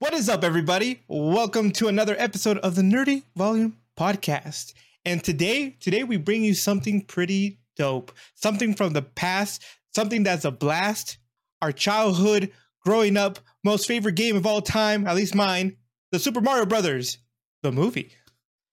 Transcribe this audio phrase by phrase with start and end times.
[0.00, 1.02] What is up, everybody?
[1.08, 4.74] Welcome to another episode of the Nerdy Volume Podcast.
[5.04, 9.64] And today, today we bring you something pretty dope, something from the past,
[9.94, 11.18] something that's a blast.
[11.62, 12.52] Our childhood,
[12.84, 15.76] growing up, most favorite game of all time, at least mine,
[16.12, 17.18] the Super Mario Brothers,
[17.62, 18.12] the movie.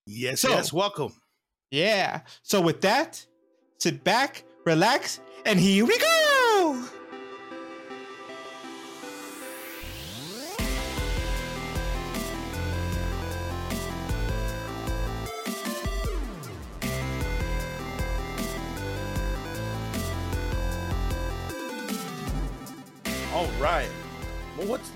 [0.05, 1.13] Yes, So- yes, welcome.
[1.71, 2.21] Yeah.
[2.43, 3.25] So with that,
[3.79, 6.14] sit back, relax, and here we go.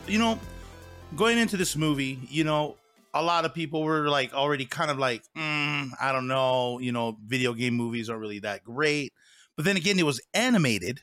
[0.08, 0.40] You know,
[1.16, 2.78] going into this movie, you know,
[3.14, 6.92] a lot of people were like already kind of like, mm, I don't know, you
[6.92, 9.14] know, video game movies aren't really that great.
[9.56, 11.02] But then again, it was animated,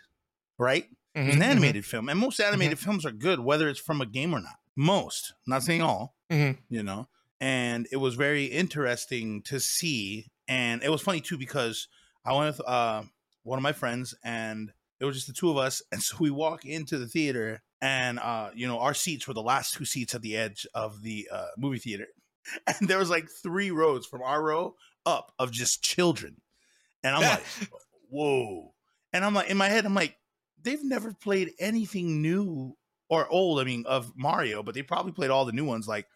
[0.59, 0.87] right?
[1.25, 2.09] Was an Mhm, animated film.
[2.09, 4.57] And most animated films are good, whether it's from a game or not.
[4.77, 6.15] Most, not saying all.
[6.31, 7.09] mhm, you know
[7.41, 11.89] and it was very interesting to see and it was funny too because
[12.25, 13.03] i went with uh,
[13.43, 16.31] one of my friends and it was just the two of us and so we
[16.31, 20.15] walk into the theater and uh, you know our seats were the last two seats
[20.15, 22.09] at the edge of the uh, movie theater.
[22.67, 26.33] And there was like three rows from our row up of just children.
[27.03, 27.45] And i'm like
[28.11, 28.75] whoa.
[29.13, 30.17] And i'm like in my head i'm like
[30.63, 32.77] they've never played anything new
[33.09, 36.07] or old i mean of mario but they probably played all the new ones like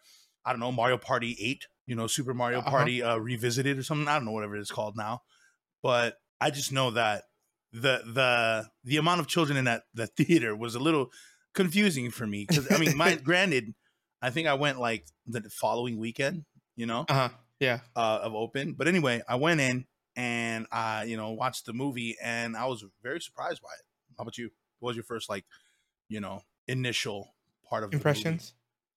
[0.45, 2.69] i don't know mario party 8 you know super mario Uh-huh.
[2.77, 5.21] party uh, revisited or something i don't know whatever it's called now.
[5.83, 7.23] But i just know that
[7.71, 11.07] the the the amount of children in that the theater was a little
[11.53, 13.73] confusing for me because i mean my granted
[14.21, 17.29] i think i went like the following weekend you know uh-huh.
[17.61, 17.79] Yeah.
[17.95, 18.73] uh, of open.
[18.73, 19.85] But anyway, I went in
[20.15, 23.85] and I, you know, watched the movie and I was very surprised by it.
[24.17, 24.49] How about you?
[24.79, 25.45] What was your first like,
[26.09, 27.35] you know, initial
[27.69, 27.93] part of?
[27.93, 28.55] Impressions.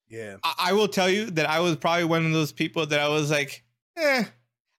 [0.08, 0.36] Yeah.
[0.42, 3.08] I, I will tell you that I was probably one of those people that I
[3.08, 3.62] was like,
[3.97, 4.25] eh.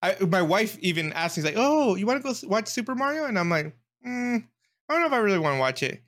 [0.02, 3.26] I, my wife even asked me like, "Oh, you want to go watch Super Mario?"
[3.26, 3.76] And I'm like,
[4.06, 4.44] mm,
[4.88, 6.04] "I don't know if I really want to watch it."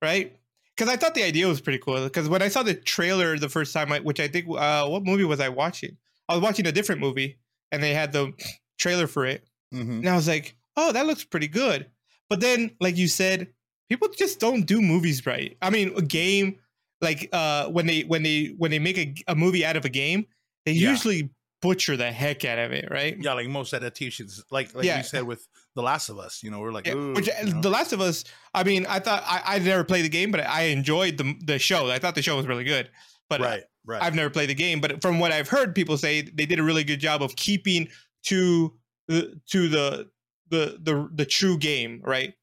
[0.00, 0.36] Right?
[0.80, 2.02] Because I thought the idea was pretty cool.
[2.04, 5.04] Because when I saw the trailer the first time, I, which I think, uh, what
[5.04, 5.98] movie was I watching?
[6.26, 7.36] I was watching a different movie,
[7.70, 8.32] and they had the
[8.78, 9.98] trailer for it, Mm-hmm.
[9.98, 11.86] and I was like, "Oh, that looks pretty good."
[12.30, 13.48] But then, like you said,
[13.90, 15.56] people just don't do movies right.
[15.60, 16.56] I mean, a game
[17.02, 19.88] like uh when they when they when they make a, a movie out of a
[19.90, 20.24] game,
[20.64, 20.90] they Yeah.
[20.90, 21.30] usually
[21.62, 23.16] butcher the heck out of it, right?
[23.20, 24.96] Yeah, like most adaptations, like like Yeah.
[24.98, 25.46] you said with
[25.76, 27.60] The Last of Us, you know, we're like, Yeah, which uh, you know?
[27.60, 30.40] The Last of Us, I mean, I thought I, I never played the game, but
[30.40, 31.88] I enjoyed the the show.
[31.90, 32.90] I thought the show was really good.
[33.28, 36.22] But right, right, I've never played the game, but from what I've heard people say,
[36.22, 37.88] they did a really good job of keeping
[38.24, 38.74] to
[39.06, 40.10] the to the
[40.48, 42.34] the the the true game, right?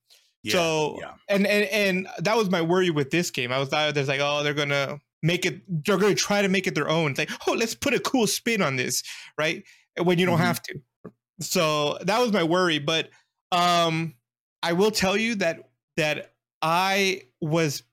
[0.43, 3.51] yeah, so yeah, and and and that was my worry with this game.
[3.51, 5.61] I was thought there's like, oh, they're gonna make it.
[5.67, 7.11] They're gonna try to make it their own.
[7.11, 9.03] It's like, oh, let's put a cool spin on this,
[9.37, 9.63] right?
[10.01, 10.45] When you don't Mhm.
[10.45, 10.79] have to.
[11.39, 12.79] So that was my worry.
[12.79, 13.09] But
[13.51, 14.15] um,
[14.63, 17.83] I will tell you that that I was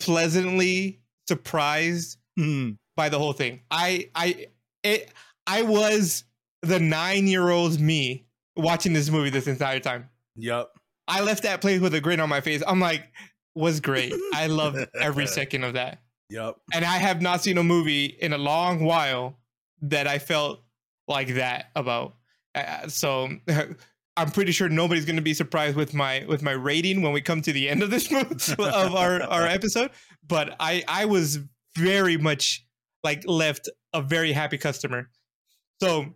[0.00, 2.76] pleasantly surprised Mhm.
[2.96, 3.60] by the whole thing.
[3.70, 4.46] I I
[4.82, 5.10] it
[5.46, 6.24] I was
[6.62, 10.08] the nine year old me watching this movie this entire time.
[10.36, 10.68] yep,
[11.08, 12.62] I left that place with a grin on my face.
[12.66, 13.10] I'm like,
[13.54, 14.12] was great.
[14.34, 16.00] I loved every second of that.
[16.28, 19.38] yep, And I have not seen a movie in a long while
[19.82, 20.62] that I felt
[21.08, 22.14] like that about.
[22.54, 23.28] Uh, so
[24.16, 27.20] I'm pretty sure nobody's going to be surprised with my with my rating when we
[27.20, 28.12] come to the end of this
[28.58, 29.90] of our our episode.
[30.26, 31.38] But I I was
[31.76, 32.66] very much
[33.02, 35.10] like left a very happy customer.
[35.80, 36.14] So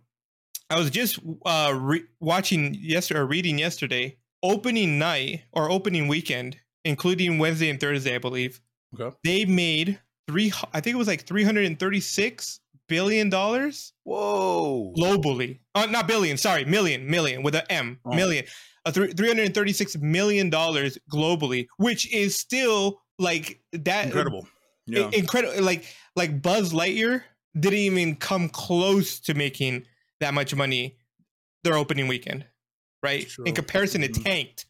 [0.69, 6.57] I was just uh re- watching yesterday or reading yesterday opening night or opening weekend,
[6.83, 8.61] including Wednesday and Thursday, I believe.
[8.99, 9.15] Okay.
[9.23, 10.53] They made three.
[10.73, 15.59] I think it was like three hundred and thirty-six billion dollars Whoa, globally.
[15.73, 16.37] Uh, not billion.
[16.37, 17.99] Sorry, million, million with a M.
[18.05, 18.13] Oh.
[18.13, 18.45] Million.
[18.85, 24.47] Uh, three hundred and thirty-six million dollars globally, which is still like that incredible.
[24.85, 25.63] Yeah, incredible.
[25.63, 25.85] Like
[26.15, 27.23] like Buzz Lightyear
[27.59, 29.85] didn't even come close to making
[30.19, 30.97] that much money
[31.63, 32.45] their opening weekend,
[33.01, 33.27] right?
[33.45, 34.23] In comparison, it Mhm.
[34.23, 34.65] tanked.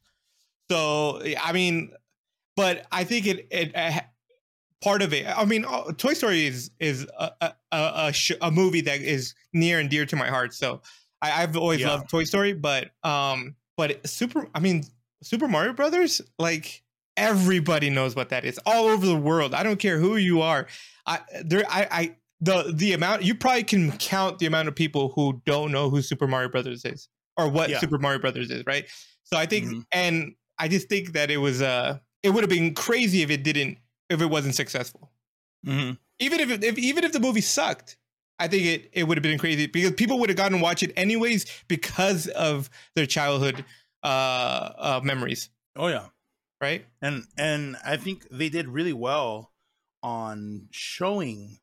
[0.71, 1.91] So I mean,
[2.55, 3.99] but I think it it uh,
[4.85, 5.25] part of it.
[5.27, 9.33] I mean, uh, Toy Story is is a a, a, sh- a movie that is
[9.53, 10.53] near and dear to my heart.
[10.53, 10.81] So
[11.21, 11.89] I, I've always Yeah.
[11.91, 14.47] loved Toy Story, but um, but Super.
[14.55, 14.83] I mean,
[15.23, 16.83] Super Mario Brothers, like
[17.17, 19.53] everybody knows what that is all over the world.
[19.53, 20.67] I don't care who you are.
[21.05, 25.11] I there I I the the amount you probably can count the amount of people
[25.15, 27.79] who don't know who Super Mario Brothers is or what Yeah.
[27.79, 28.85] Super Mario Brothers is, right?
[29.23, 29.85] So I think Mhm.
[29.91, 33.43] and I just think that it was uh it would have been crazy if it
[33.43, 33.77] didn't
[34.09, 35.11] if it wasn't successful.
[35.63, 37.97] hmm even if, if even if the movie sucked,
[38.39, 40.83] I think it it would have been crazy because people would have gotten to watch
[40.83, 43.65] it anyways because of their childhood
[44.03, 46.07] uh, uh memories, Oh yeah.
[46.61, 46.85] right?
[47.01, 49.51] and and I think they did really well
[50.03, 51.59] on showing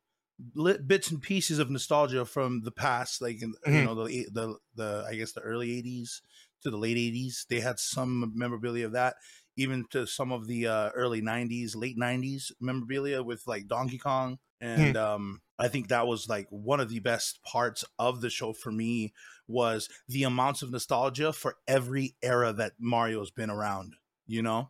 [0.55, 3.85] lit bits and pieces of nostalgia from the past, like in, you Mhm.
[3.85, 6.21] know the the the I guess the early '80s
[6.61, 7.45] to the late '80s.
[7.49, 9.15] They had some memorabilia of that,
[9.55, 14.39] even to some of the uh, early '90s, late '90s memorabilia with like Donkey Kong,
[14.61, 18.53] and um, I think that was like one of the best parts of the show
[18.53, 19.13] for me
[19.47, 23.95] was the amounts of nostalgia for every era that Mario's been around.
[24.25, 24.69] You know?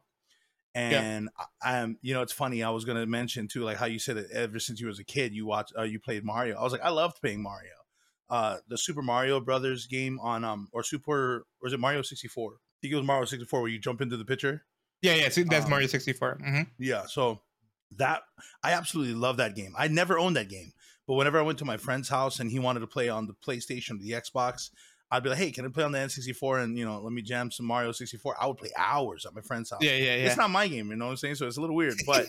[0.75, 1.29] And
[1.61, 3.99] I am you know it's funny i was going to mention too like how you
[3.99, 6.63] said it ever since you was a kid you watched uh, you played mario i
[6.63, 7.73] was like i loved playing mario.
[8.29, 12.53] Uh the super mario brothers game on um or super or is it mario 64
[12.53, 14.65] i think it was mario 64 where you jump into the picture
[15.03, 15.29] Yeah, yeah.
[15.29, 16.39] So that's Um, Mario sixty four.
[16.43, 16.63] Mm-hmm.
[16.79, 17.41] yeah so
[17.97, 18.23] that
[18.63, 20.71] i absolutely love that game i never owned that game
[21.05, 23.33] but whenever i went to my friend's house and he wanted to play on the
[23.45, 24.69] playstation or the xbox
[25.11, 27.21] I'd be like, "Hey, can I play on the N64 and you know let me
[27.21, 29.81] jam some Mario 64?" I would play hours at my friend's house.
[29.83, 30.25] Yeah, yeah, yeah.
[30.25, 31.35] It's not my game, you know what I'm saying?
[31.35, 32.25] So it's a little weird, but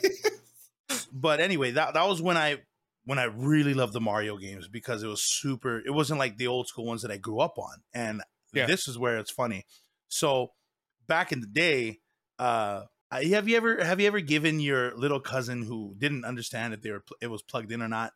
[1.12, 2.58] but anyway, that that was when I
[3.06, 5.78] when I really loved the Mario games because it was super.
[5.86, 8.20] It wasn't like the old school ones that I grew up on, and
[8.52, 8.66] Yeah.
[8.66, 9.64] this is where it's funny.
[10.08, 10.52] So
[11.06, 12.00] back in the day,
[12.38, 16.82] uh, have you ever have you ever given your little cousin who didn't understand if
[16.82, 18.12] they were pl- it was plugged in or not,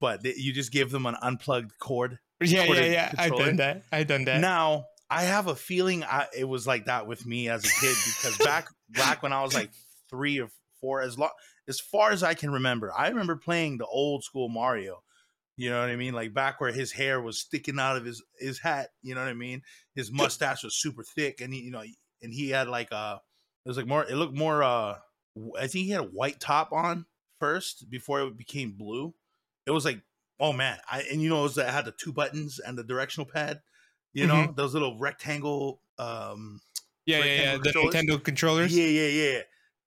[0.00, 2.18] but they, you just give them an unplugged cord?
[2.40, 3.12] yeah, yeah, yeah.
[3.16, 3.82] I've done that.
[3.92, 4.40] I've done that.
[4.40, 7.96] Now I have a feeling I, it was like that with me as a kid
[8.04, 9.70] because back back when I was like
[10.10, 10.48] three or
[10.80, 11.30] four, as long
[11.68, 15.02] as far as I can remember, I remember playing the old school Mario.
[15.56, 16.14] You know what I mean?
[16.14, 18.88] Like back where his hair was sticking out of his his hat.
[19.02, 19.62] You know what I mean?
[19.94, 21.84] His mustache was super thick, and he you know
[22.22, 23.20] and he had like a
[23.64, 24.96] it was like more it looked more uh
[25.58, 27.06] I think he had a white top on
[27.40, 29.14] first before it became blue.
[29.66, 30.00] It was like
[30.40, 32.84] oh man, I and you know it was that had the two buttons and the
[32.84, 33.60] directional pad.
[34.12, 35.80] You know those little rectangle.
[35.98, 36.60] um
[37.06, 37.52] yeah, yeah, yeah.
[37.54, 37.98] rectangle The?
[37.98, 38.76] Nintendo controllers.
[38.76, 39.40] Yeah, yeah, yeah.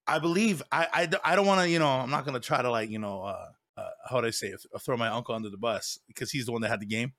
[0.06, 1.10] I believe I.
[1.24, 3.48] I don't want to you know I'm not gonna try to like you know uh,
[3.78, 6.52] uh how would I say it throw my uncle under the bus because he's the
[6.52, 7.14] one that had the game.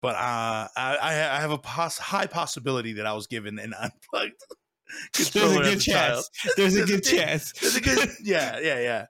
[0.00, 3.72] But uh, I I I have a poss- high possibility that I was given an
[3.80, 4.42] unplugged.
[5.14, 6.30] There's a good chance.
[6.56, 7.52] There's a There's a good chance.
[7.62, 9.06] It's a good, yeah, yeah, yeah.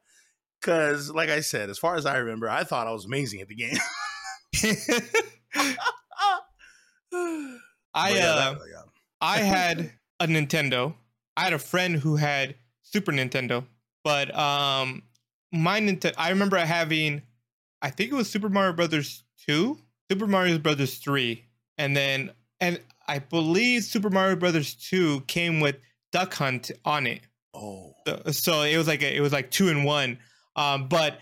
[0.60, 3.48] Because, like I said, as far as I remember, I thought I was amazing at
[3.48, 3.76] the game.
[7.94, 8.58] I yeah, uh, that-.
[9.20, 10.94] I had a Nintendo.
[11.36, 13.64] I had a friend who had Super Nintendo,
[14.04, 15.02] but um,
[15.52, 16.14] my Nintendo.
[16.16, 17.22] I remember having,
[17.80, 19.78] I think it was Super Mario Brothers two,
[20.10, 21.44] Super Mario Brothers three,
[21.78, 22.30] and then
[22.60, 22.80] and
[23.12, 25.76] I believe Super Mario Brothers two came with
[26.12, 27.20] Duck Hunt on it.
[27.54, 30.18] Oh, So- so it was like a, it was like two in one.
[30.56, 31.20] Um, but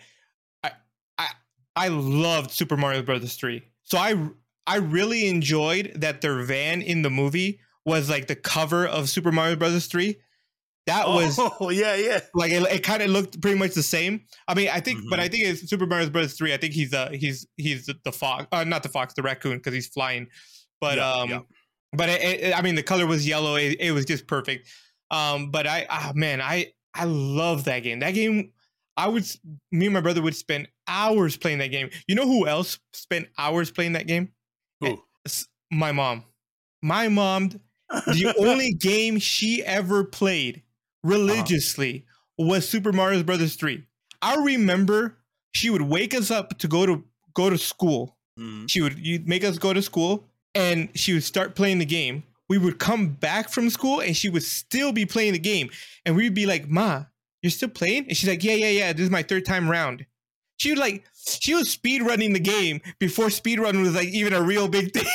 [0.62, 0.70] I
[1.18, 1.28] I
[1.76, 3.62] I loved Super Mario Brothers three.
[3.82, 4.14] So I
[4.66, 9.32] I really enjoyed that their van in the movie was like the cover of Super
[9.32, 10.16] Mario Brothers three.
[10.86, 12.20] That was oh yeah, yeah.
[12.34, 14.22] like it, it kind of looked pretty much the same.
[14.48, 15.22] I mean, I think, but Mhm.
[15.22, 16.54] I think it's Super Mario Brothers three.
[16.54, 19.56] I think he's uh he's he's the, the fox, uh, not the fox, the raccoon
[19.58, 20.28] because he's flying.
[20.80, 21.40] But Yeah, um, yeah.
[21.92, 23.56] But it, it, I mean, the color was yellow.
[23.56, 24.68] It, it was just perfect.
[25.10, 28.00] Um, but I, ah, man, I I love that game.
[28.00, 28.52] That game,
[28.96, 29.24] I would,
[29.72, 31.90] me and my brother would spend hours playing that game.
[32.06, 34.32] You know who else spent hours playing that game?
[34.80, 35.02] Who?
[35.70, 36.24] My mom.
[36.82, 37.60] My mom.
[37.90, 40.62] The only game she ever played
[41.02, 42.06] religiously
[42.38, 43.84] was Super Mario Brothers 3.
[44.22, 45.18] I remember
[45.52, 48.16] she would wake us up to go to go to school.
[48.38, 48.68] Mhm.
[48.68, 52.22] She would make us go to school and she would start playing the game.
[52.48, 55.70] We would come back from school and she would still be playing the game.
[56.04, 57.04] And we'd be like, Ma,
[57.42, 58.06] you're still playing?
[58.08, 58.92] And she's like, Yeah, yeah, yeah.
[58.92, 60.04] This is my third time round.
[60.58, 64.32] She would like she was speed running the game before speed run was like even
[64.34, 65.06] a real big thing.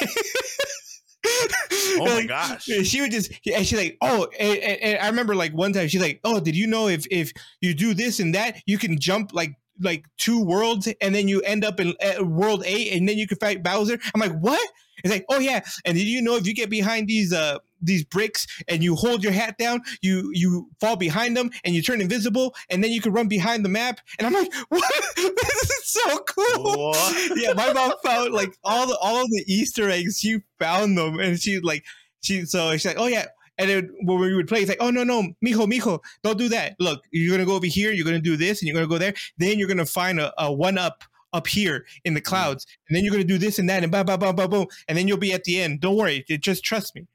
[1.97, 2.63] Oh my Like, gosh.
[2.63, 5.87] she would just and she's like oh and, and- and i remember like one time
[5.87, 8.99] she's like oh did you know if if you do this and that you can
[8.99, 13.07] jump like like two worlds and then you end up in uh, world eight and
[13.07, 14.69] then you can fight bowser i'm like what
[15.03, 18.03] it's like oh yeah and did you know if you get behind these uh these
[18.05, 22.01] bricks and you hold your hat down you you fall behind them and you turn
[22.01, 25.85] invisible and then you can run behind the map and i'm like what this is
[25.85, 27.31] so cool What?
[27.37, 30.19] yeah, my mom found like all the all the Easter eggs.
[30.19, 31.83] She found them, and she like
[32.21, 33.25] she so she's like, oh yeah.
[33.57, 36.49] And then when we would play, it's like, oh no no, mijo mijo, don't do
[36.49, 36.75] that.
[36.79, 37.91] Look, you're gonna go over here.
[37.91, 39.13] You're gonna do this, and you're gonna go there.
[39.37, 43.03] Then you're gonna find a, a one up up here in the clouds, and then
[43.03, 45.17] you're gonna do this and that, and blah blah blah blah boom, and then you'll
[45.17, 45.81] be at the end.
[45.81, 47.07] Don't worry, just trust me.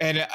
[0.00, 0.26] And uh,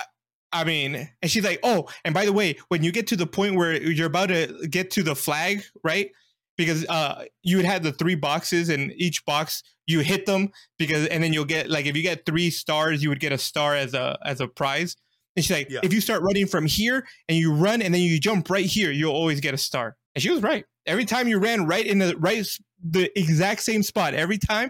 [0.51, 3.25] I mean, and she's like, oh, and by the way, when you get to the
[3.25, 6.11] point where you're about to get to the flag, right?
[6.57, 11.07] because uh you would have the three boxes and each box you hit them because
[11.07, 13.75] and then you'll get like if you get three stars you would get a star
[13.75, 14.95] as a as a prize
[15.35, 15.79] and she's like Yeah.
[15.83, 18.91] if you start running from here and you run and then you jump right here
[18.91, 21.99] you'll always get a star and she was right every time you ran right in
[21.99, 22.45] the right
[22.83, 24.69] the exact same spot every time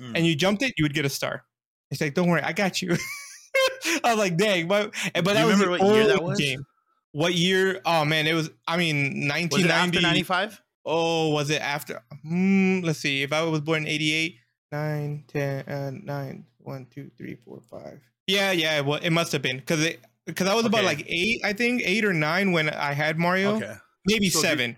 [0.00, 0.12] Mm.
[0.14, 1.42] and you jumped it you would get a star
[1.90, 2.90] She's like don't worry i got you
[4.04, 6.38] i was like dang but but that was the what year that was?
[6.38, 6.62] game
[7.12, 10.60] what year oh man it was i mean it 1990 95?
[10.88, 12.00] Oh, was it after?
[12.22, 13.24] Hmm, let's see.
[13.24, 14.36] If I was born in 88,
[14.70, 18.00] 9, 10, uh, 9, 1, 2, 3, 4, 5.
[18.26, 21.40] Yeah, yeah, well, it must have been because it because I was about like eight,
[21.44, 23.56] I think, eight or nine when I had Mario.
[23.56, 23.74] Okay.
[24.06, 24.70] Maybe So seven.
[24.70, 24.76] and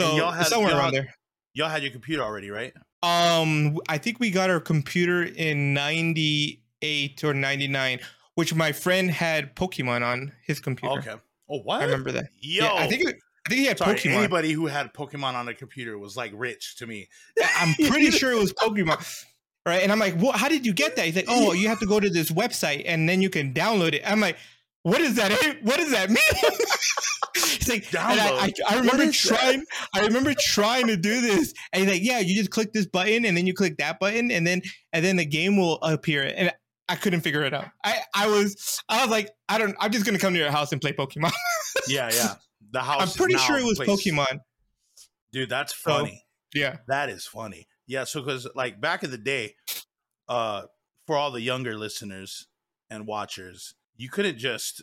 [0.00, 1.14] So y'all had- somewhere y'all around there.
[1.54, 2.72] Y'all had your computer already, right?
[3.02, 8.00] Um, I think we got our computer in 98 or 99,
[8.34, 10.98] which my friend had Pokemon on his computer.
[10.98, 11.14] Okay.
[11.48, 11.80] Oh, what?
[11.80, 12.26] I remember that.
[12.40, 14.14] Yo, Yeah, I think it, I think he had sorry, Pokemon.
[14.18, 17.08] anybody who had Pokemon on a computer was like rich to me.
[17.56, 19.24] I'm pretty sure it was Pokemon.
[19.66, 19.82] Right.
[19.82, 21.04] And I'm like, what how did you get that?
[21.06, 23.92] He's like, Oh, you have to go to this website and then you can download
[23.94, 24.02] it.
[24.06, 24.36] I'm like,
[24.82, 25.30] what is that?
[25.30, 25.54] Eh?
[25.62, 26.18] What does that mean?
[27.36, 28.52] He's like, and I, I?
[28.70, 29.38] I remember is that?
[29.38, 31.52] trying, I remember trying to do this.
[31.72, 34.30] And he's like, Yeah, you just click this button and then you click that button
[34.30, 34.62] and then
[34.92, 36.32] and then the game will appear.
[36.34, 36.52] And
[36.88, 37.66] I couldn't figure it out.
[37.84, 40.72] I, I was I was like, I don't I'm just gonna come to your house
[40.72, 41.32] and play Pokemon.
[41.86, 42.34] Yeah, yeah.
[42.72, 43.00] The house.
[43.02, 43.88] I'm pretty sure it was place.
[43.88, 44.40] Pokemon.
[45.32, 46.24] Dude, that's So- funny.
[46.54, 46.76] Yeah.
[46.88, 47.66] That is funny.
[47.88, 49.54] Yeah, so because like back in the day,
[50.28, 50.62] uh,
[51.06, 52.46] for all the younger listeners
[52.90, 54.82] and watchers, you couldn't just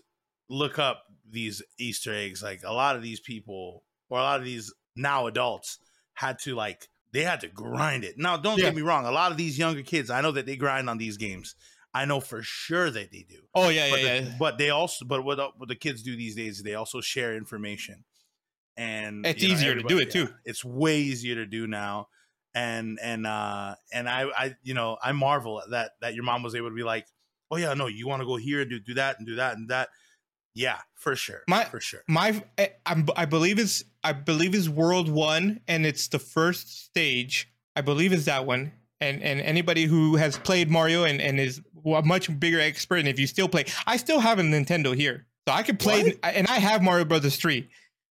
[0.50, 2.44] look up these Easter eggs.
[2.44, 5.78] Like a lot of these people, or a lot of these now adults,
[6.16, 8.16] had to like they had to grind it.
[8.18, 8.66] Now, don't Yeah.
[8.66, 9.06] get me wrong.
[9.06, 11.56] A lot of these younger kids, I know that they grind on these games.
[11.94, 13.40] I know for sure that they do.
[13.54, 14.20] Oh yeah, yeah, but, yeah.
[14.22, 17.38] the, but they also but what, what the kids do these days they also share
[17.38, 18.04] information
[18.76, 20.28] and It's you know, easier to do it, too.
[20.44, 22.08] it's way easier to do now
[22.56, 26.42] and and uh and i i you know i marvel at that that your mom
[26.42, 27.06] was able to be like
[27.52, 29.58] oh yeah no you want to go here and do, do that and do that
[29.58, 29.90] and that
[30.56, 35.10] yeah for sure My- for sure my I, I'm- believe it's I believe is World
[35.10, 37.52] One, and it's the first stage.
[37.76, 38.72] I believe is that one.
[39.02, 43.08] And and anybody who has played Mario and and is a much bigger expert, and
[43.08, 46.20] if you still play, I still have a Nintendo here, so I could play, What?
[46.24, 47.68] and I have Mario Brothers three,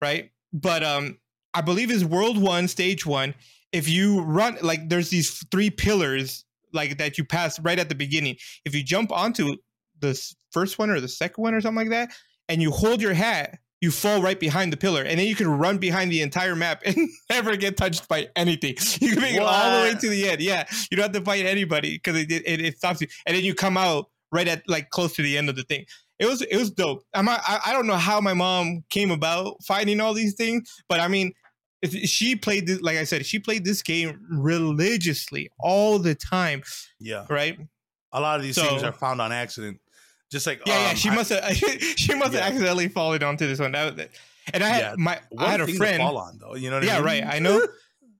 [0.02, 0.33] right?
[0.52, 1.19] But um,
[1.55, 3.35] I believe is World One, Stage One.
[3.73, 7.95] If you run like there's these three pillars like that you pass right at the
[7.95, 8.37] beginning.
[8.65, 9.57] If you jump onto
[10.01, 10.21] the
[10.53, 12.15] first one or the second one or something like that,
[12.49, 15.49] and you hold your hat, you fall right behind the pillar, and then you can
[15.49, 16.97] run behind the entire map and
[17.31, 18.77] never get touched by anything.
[19.01, 20.41] You can make it all the way to the end.
[20.41, 23.45] Yeah, you don't have to fight anybody because it, it it stops you, and then
[23.45, 25.85] you come out right at like close to the end of the thing.
[26.19, 27.03] It was it was dope.
[27.15, 31.01] I'm I I don't know how my mom came about finding all these things, but
[31.01, 31.33] I mean,
[31.85, 36.62] she played this like I said, she played this game religiously all the time,
[37.00, 37.59] yeah right?
[38.12, 39.78] a lot of these things are found on accident
[40.30, 40.90] just like Yeah, yeah.
[40.90, 41.56] um, She I- must have.
[41.97, 42.47] she must have Yeah.
[42.49, 43.73] accidentally fallen onto this one.
[43.73, 44.11] That.
[44.52, 45.21] And I had Yeah, my.
[45.30, 45.99] what I had a friend.
[45.99, 47.04] fall on though you know what I Yeah, mean?
[47.04, 47.25] right.
[47.26, 47.66] I know.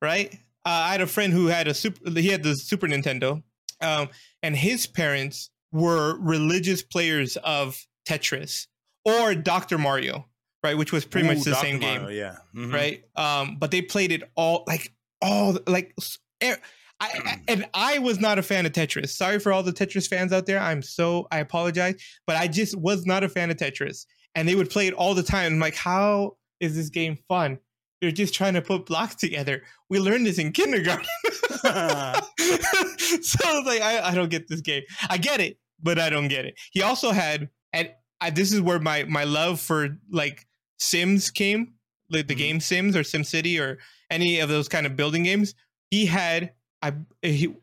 [0.03, 0.33] right.
[0.65, 2.11] Uh, I had a friend who had a super.
[2.11, 3.43] He had the Super Nintendo,
[3.81, 4.09] um,
[4.43, 7.77] and his parents were religious players of
[8.09, 8.67] Tetris
[9.05, 10.27] or Doctor Mario,
[10.67, 10.77] right?
[10.77, 11.67] Which was pretty much the Dr.
[11.67, 12.73] same Mario, game, yeah Mhm.
[12.73, 13.05] right?
[13.17, 14.93] Um, but they played it all like
[15.23, 15.93] all like.
[15.99, 16.53] s- e-
[17.01, 19.11] I, and I was not a fan of Tetris.
[19.11, 20.59] Sorry for all the Tetris fans out there.
[20.59, 21.95] I'm so I apologize,
[22.27, 24.07] but I just was not a fan of Tetris.
[24.35, 25.55] And they would play it all the time.
[25.55, 27.59] I'm like, how is this game fun?
[28.03, 29.63] You're just trying to put blocks together.
[29.89, 31.07] We learned this in kindergarten.
[31.63, 34.83] so I was like, I, I don't get this game.
[35.09, 36.59] I get it, but I don't get it.
[36.73, 40.47] He also had, and I, this is where my my love for like
[40.79, 41.75] Sims came,
[42.11, 42.39] like the Mhm.
[42.39, 43.79] game Sims or Sim City or
[44.11, 45.55] any of those kind of building games.
[45.91, 46.53] He had,
[46.83, 46.93] I
[47.23, 47.55] he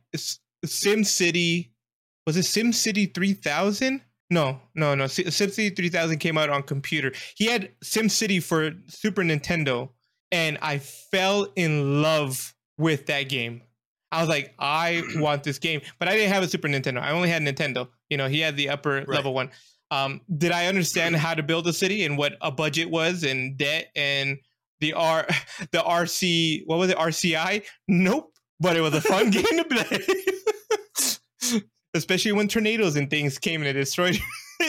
[0.66, 1.72] Sim City,
[2.26, 4.02] was it Sim City three thousand?
[4.30, 5.06] No, no, no.
[5.06, 7.12] Si- SimCity 3000 came out on computer.
[7.36, 9.90] He had SimCity for Super Nintendo,
[10.32, 13.62] and I fell in love with that game.
[14.12, 17.00] I was like, I want this game, but I didn't have a Super Nintendo.
[17.00, 17.90] I only had Nintendo.
[18.10, 19.08] You know, he had the upper Right.
[19.10, 19.52] level one.
[19.92, 23.58] Um, did I understand how to build a city and what a budget was and
[23.58, 24.38] debt and
[24.80, 25.28] the R,
[25.72, 27.64] the RC, what was it, RCI?
[27.88, 28.32] Nope.
[28.60, 31.62] But it was a fun game to play,
[31.94, 34.18] especially when tornadoes and things came and it destroyed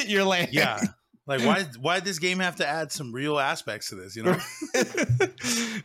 [0.06, 0.49] your land.
[0.52, 0.80] yeah
[1.26, 4.23] like why why did this game have to add some real aspects to this you
[4.25, 4.37] know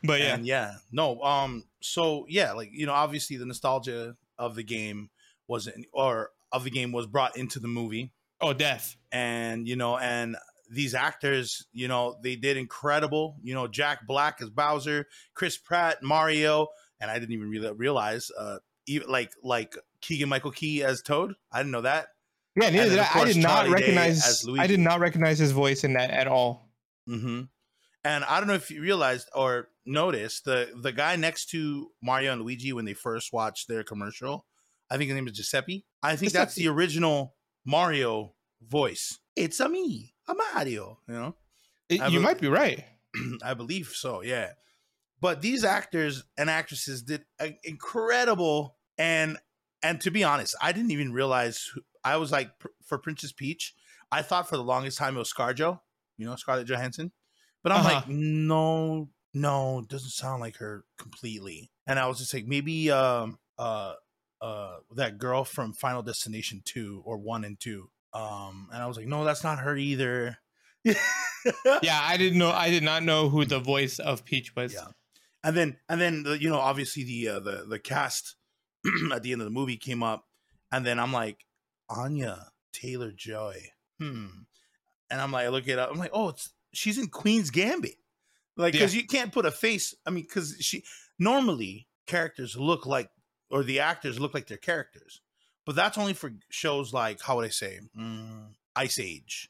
[0.04, 1.22] but yeah, And yeah, no.
[1.22, 1.66] Um.
[1.82, 5.10] So yeah, like you know, obviously the nostalgia of the game
[5.48, 8.96] wasn't or of the game was brought into the movie, oh, death.
[9.12, 10.36] and you know, and
[10.72, 13.38] these actors, you know, they did incredible.
[13.42, 16.68] You know, Jack Black as Bowser, Chris Pratt, Mario,
[17.00, 21.36] and I didn't even really realize, uh, even like like Keegan Michael Key as Toad.
[21.52, 22.10] I didn't know that.
[22.56, 23.20] Yeah, neither did of I.
[23.20, 24.28] I did not Charlie Day recognize.
[24.28, 26.70] as I did not recognize his voice in that at all.
[27.08, 27.44] hmm
[28.04, 32.34] And I don't know if you realized or noticed the the guy next to Mario
[32.34, 34.46] and Luigi when they first watched their commercial.
[34.92, 35.86] I think his name is Giuseppe.
[36.02, 37.36] I think that's the original
[37.70, 39.20] Mario voice.
[39.36, 41.00] It's a me, a Mario.
[41.08, 41.36] You know.
[41.88, 42.84] It- you bel- might be right.
[43.44, 44.52] I believe so, yeah.
[45.22, 49.38] But these actors and actresses did a- incredible and
[49.82, 53.32] and to be honest, I didn't even realize who, I was like pr- for Princess
[53.32, 53.74] Peach,
[54.12, 55.80] I thought for the longest time it was ScarJo,
[56.18, 57.12] you know, Scarlett Johansson.
[57.64, 57.94] But I'm Uh-huh.
[57.96, 61.72] like, no, no, doesn't sound like her completely.
[61.88, 63.94] And I was just like, maybe um uh
[64.42, 67.90] uh that girl from Final Destination 2 or 1 and 2.
[68.14, 70.38] Um and I was like, no, that's not her either.
[71.82, 72.52] Yeah, I didn't know.
[72.52, 74.74] I did not know who the voice of Peach was.
[74.74, 74.88] Yeah.
[75.44, 78.36] and then and then the, you know obviously the uh, the the cast
[79.14, 80.26] at the end of the movie came up
[80.72, 81.46] and then i'm like
[81.90, 83.56] anya taylor joy
[84.00, 84.28] hmm
[85.10, 87.96] and i'm like i look it up i'm like oh it's she's in queen's gambit
[88.58, 90.84] like because you can't put a face i mean because she
[91.18, 93.10] normally characters look like
[93.50, 95.22] or the actors look like their characters
[95.66, 99.50] but that's only for shows like how would i say mm, ice age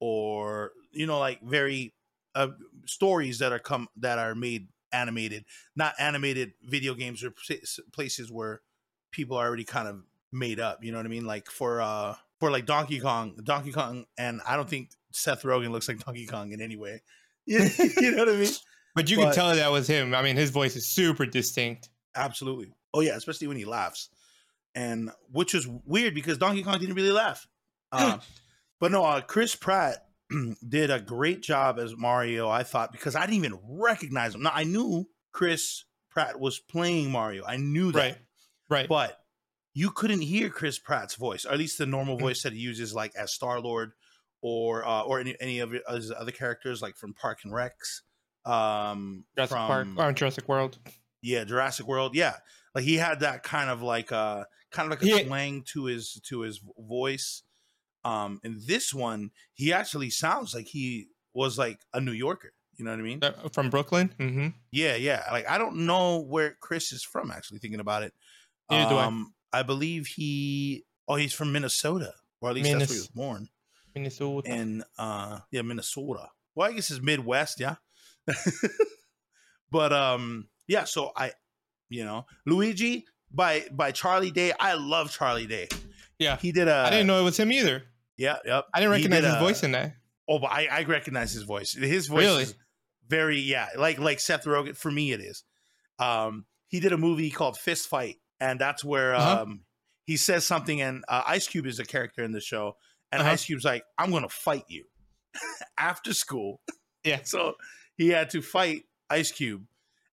[0.00, 1.94] or you know like very
[2.34, 2.48] uh,
[2.84, 7.32] stories that are come that are made animated, not animated video games or
[7.92, 8.60] places where
[9.10, 10.82] people are already kind of made up.
[10.84, 11.24] You know what I mean?
[11.26, 15.70] Like for uh for like Donkey Kong, Donkey Kong, and I don't think Seth Rogen
[15.70, 17.02] looks like Donkey Kong in any way.
[17.46, 18.52] you know what I mean?
[18.94, 20.14] But you But- can tell that was him.
[20.14, 21.88] I mean, his voice is super distinct.
[22.14, 22.72] Absolutely.
[22.96, 24.08] Oh yeah, especially when he laughs,
[24.74, 27.46] and which was weird because Donkey Kong didn't really laugh.
[27.92, 28.18] Uh,
[28.80, 30.06] but no, uh, Chris Pratt
[30.68, 32.48] did a great job as Mario.
[32.48, 34.42] I thought because I didn't even recognize him.
[34.42, 37.44] Now I knew Chris Pratt was playing Mario.
[37.44, 38.16] I knew that, Right.
[38.68, 38.88] Right.
[38.88, 39.20] but
[39.74, 42.94] you couldn't hear Chris Pratt's voice, or at least the normal voice that he uses,
[42.94, 43.92] like as Star Lord,
[44.40, 47.74] or uh, or any, any of his other characters, like from Parks and Rec,
[48.46, 50.78] Um, Jurassic from, Park or Jurassic World.
[51.26, 52.34] Yeah jurassic world yeah.
[52.74, 56.20] Like he had that kind of like uh kind of like a twang to his
[56.28, 57.42] to his voice.
[58.04, 62.84] Um in this one he actually sounds like he was like a new yorker you
[62.84, 63.20] know what i mean?
[63.22, 64.12] Uh, From Brooklyn.
[64.18, 64.48] Mm-hmm.
[64.70, 65.24] yeah yeah.
[65.32, 68.12] Like i don't know where chris is from actually thinking about it.
[68.70, 69.04] Neither do I.
[69.04, 73.08] um i believe he oh he's from minnesota or at least that's where he was
[73.08, 73.48] born.
[73.94, 74.50] Minnesota.
[74.50, 76.28] And uh yeah minnesota.
[76.54, 77.76] Well i guess it's midwest yeah.
[79.70, 81.30] But um yeah so i
[81.88, 85.68] you know luigi by by charlie day i love charlie day
[86.18, 86.36] yeah.
[86.38, 87.82] he did a I didn't know it was him either.
[88.16, 89.94] yeah yep I didn't recognize his a- voice in that.
[90.28, 92.42] oh but i i recognize his voice his voice Really?
[92.44, 92.54] is
[93.08, 95.44] very yeah like like seth rogen for me it is
[95.98, 99.42] um he did a movie called fist fight and that's where Uh-huh.
[99.42, 99.60] um
[100.06, 102.76] he says something and uh, ice cube is a character in the show
[103.12, 103.30] and Uh-huh.
[103.32, 104.84] ice cube's like i'm gonna fight you
[105.78, 106.60] after school
[107.04, 107.20] Yeah.
[107.24, 107.54] so
[107.96, 109.64] he had to fight ice cube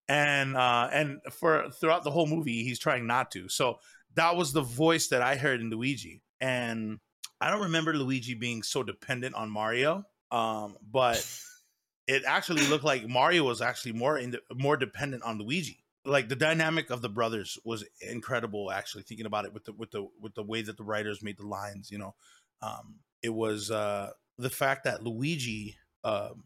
[0.09, 3.47] and uh and for throughout the whole movie he's trying not to.
[3.49, 3.79] So
[4.15, 6.21] that was the voice that i heard in luigi.
[6.41, 6.99] And
[7.39, 11.25] i don't remember luigi being so dependent on mario um but
[12.07, 15.79] it actually looked like mario was actually more in more dependent on luigi.
[16.05, 19.91] Like the dynamic of the brothers was incredible actually thinking about it with the with
[19.91, 22.15] the with the way that the writers made the lines you know.
[22.61, 26.43] Um it was uh the fact that luigi um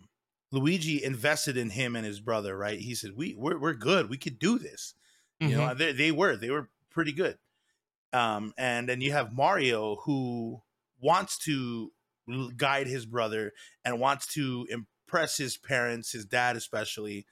[0.52, 2.80] luigi invested in him and his brother right?
[2.80, 4.10] He said we we're, we're good.
[4.10, 4.96] We could do this.
[5.44, 5.58] You Mhm.
[5.58, 7.38] know they, they were they were pretty good.
[8.14, 10.64] Um and then you have mario who
[11.00, 11.92] wants to
[12.58, 13.54] guide his brother
[13.86, 17.26] and wants to impress his parents his dad especially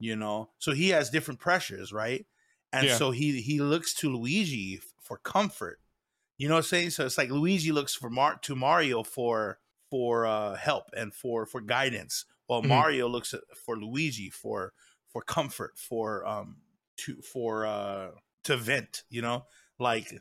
[0.00, 0.50] you know?
[0.58, 2.26] So he has different pressures right?
[2.72, 2.92] And Yeah.
[2.92, 5.80] so he he looks to luigi for comfort.
[6.38, 6.90] You know what i'm saying?
[6.90, 11.46] So it's like luigi looks for Mar- to mario for for uh help and for
[11.46, 12.68] for guidance while Mhm.
[12.68, 14.72] mario looks at, for luigi for
[15.08, 16.56] for comfort for um
[16.96, 18.10] to for uh
[18.44, 19.46] to vent you know?
[19.78, 20.12] Like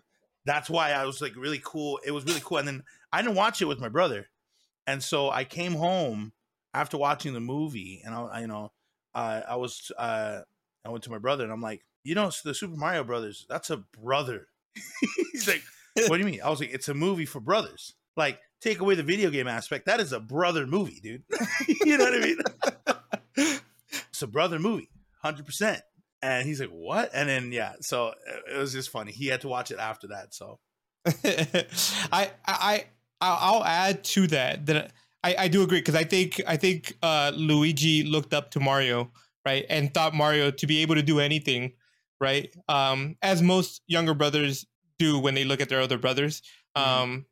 [0.45, 3.35] that's why i was like really cool it was really cool and then i didn't
[3.35, 4.29] watch it with my brother
[4.87, 6.33] and so i came home
[6.73, 8.71] after watching the movie and i, I you know
[9.13, 10.41] uh, i was uh
[10.83, 13.69] i went to my brother and i'm like you know the super mario brothers that's
[13.69, 14.47] a brother.
[15.31, 15.63] He's like
[16.07, 16.41] what do you mean?
[16.43, 17.93] I was like it's a movie for brothers.
[18.17, 21.23] Like take away the video game aspect that is a brother movie dude
[21.85, 22.37] you know what i mean
[24.09, 24.89] it's a brother movie
[25.23, 25.79] 100%
[26.21, 29.41] and he's like what and then yeah so it- it was just funny he had
[29.41, 30.59] to watch it after that so
[32.13, 32.85] I I
[33.19, 34.91] I'll add to that that
[35.23, 39.11] I, I do agree because I think I think uh, Luigi looked up to Mario,
[39.45, 41.73] right, and thought Mario to be able to do anything,
[42.21, 42.53] right?
[42.69, 44.65] Um, as most younger brothers
[44.99, 46.41] do when they look at their other brothers.
[46.77, 46.81] Mhm.
[46.81, 47.25] Um,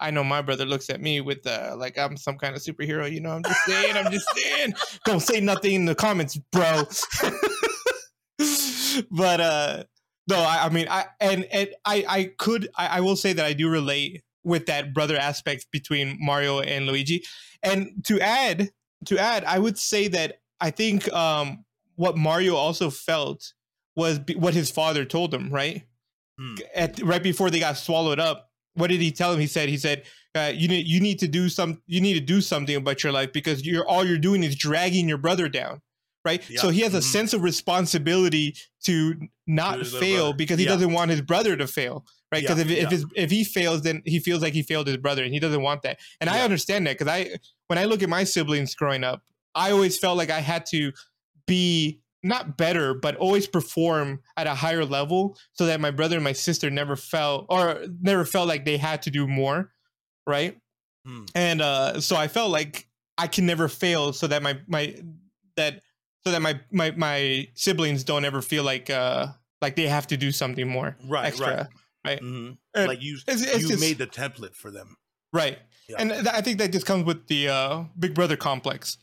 [0.00, 3.10] I know my brother looks at me with uh, like I'm some kind of superhero.
[3.10, 3.96] You know, I'm just saying.
[3.96, 4.74] I'm just saying.
[5.04, 6.84] Don't say nothing in the comments, bro.
[9.10, 9.84] but uh,
[10.28, 13.44] no, I, I mean, I and and I I could I, I will say that
[13.44, 17.24] I do relate with that brother aspect between Mario and Luigi.
[17.62, 18.70] And to add
[19.06, 21.64] to add, I would say that I think um
[21.96, 23.52] what Mario also felt
[23.96, 25.82] was be, what his father told him, right?
[26.38, 26.54] Hmm.
[26.74, 28.50] At right before they got swallowed up.
[28.74, 29.40] What did he tell him?
[29.40, 30.04] He said he said
[30.36, 33.12] uh, you need you need to do some you need to do something about your
[33.12, 35.80] life because you're all you're doing is dragging your brother down.
[36.24, 36.42] Right.
[36.56, 37.02] So he has a Mhm.
[37.12, 38.56] sense of responsibility
[38.86, 39.14] to
[39.46, 40.36] not fail brother.
[40.36, 40.70] because he Yeah.
[40.72, 42.42] doesn't want his brother to fail right?
[42.42, 42.90] Because Yeah, if if, yeah.
[42.90, 45.62] his, if he fails, then he feels like he failed his brother, and he doesn't
[45.62, 46.00] want that.
[46.20, 49.22] And I understand that because I when I look at my siblings growing up,
[49.54, 50.90] I always felt like I had to
[51.46, 56.24] be not better, but always perform at a higher level so that my brother and
[56.24, 59.70] my sister never felt or never felt like they had to do more,
[60.26, 60.58] right?
[61.06, 61.24] Hmm.
[61.34, 64.96] And uh, so I felt like I can never fail, so that my my
[65.56, 65.82] that
[66.24, 69.26] so that my my my siblings don't ever feel like uh
[69.60, 71.68] like they have to do something more Right, extra.
[72.04, 72.20] right.
[72.20, 72.56] Mhm.
[72.76, 74.96] Uh, Like you, it's- it's you just- made the template for them.
[75.32, 75.58] Right.
[75.88, 75.96] Yeah.
[76.00, 78.98] And th- I think that just comes with the uh, Big Brother complex.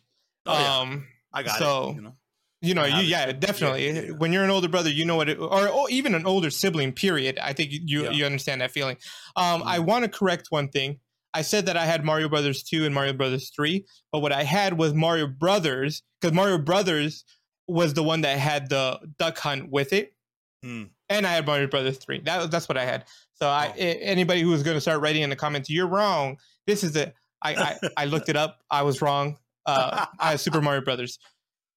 [0.45, 0.77] Oh, yeah.
[0.79, 1.95] um, I got so- it.
[1.95, 2.15] You know?
[2.61, 3.87] You know, you yeah, definitely.
[3.87, 4.11] yeah, yeah.
[4.11, 6.93] When you're an older brother, you know what, it, or, or even an older sibling.
[6.93, 7.39] Period.
[7.39, 8.09] I think you you, Yeah.
[8.11, 8.97] you understand that feeling.
[9.35, 9.85] Um, I Mhm.
[9.85, 10.99] want to correct one thing.
[11.33, 14.43] I said that I had Mario Brothers two and Mario Brothers three, but what I
[14.43, 17.23] had was Mario Brothers because Mario Brothers
[17.67, 20.13] was the one that had the duck hunt with it,
[20.61, 20.83] Hmm.
[21.09, 22.19] and I had Mario Brothers three.
[22.21, 23.05] That that's what I had.
[23.33, 23.73] So I Oh.
[23.77, 26.37] a- anybody who was going to start writing in the comments, you're wrong.
[26.67, 27.15] This is it.
[27.41, 28.59] I, I I looked it up.
[28.69, 29.37] I was wrong.
[29.65, 31.17] Uh, I had Super Mario Brothers.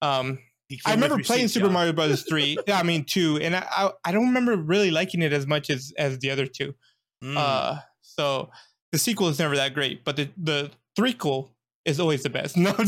[0.02, 0.40] Um,
[0.86, 1.70] I remember playing Super.
[1.70, 2.56] Mario Brothers three.
[2.68, 5.92] I mean two, and I, I I don't remember really liking it as much as
[5.98, 6.74] as the other two.
[7.22, 7.36] Mm.
[7.36, 8.50] Uh, so
[8.92, 11.50] the sequel is never that great, but the the threequel
[11.84, 12.56] is always the best.
[12.64, 12.74] No,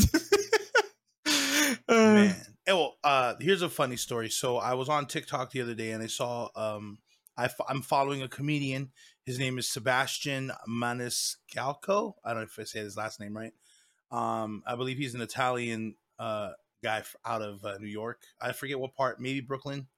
[1.89, 2.37] Uh, man.
[2.67, 4.29] Eh, well, uh, here's a funny story.
[4.29, 6.99] So I was on TikTok the other day and I saw um,
[7.37, 8.91] I f- I'm following a comedian.
[9.25, 12.15] His name is Sebastian Maniscalco.
[12.25, 13.53] I don't know if I say his last name right.
[14.11, 16.51] Um, I believe he's an Italian uh,
[16.87, 18.23] guy out of uh, New York.
[18.41, 19.89] I forget what part, maybe Brooklyn.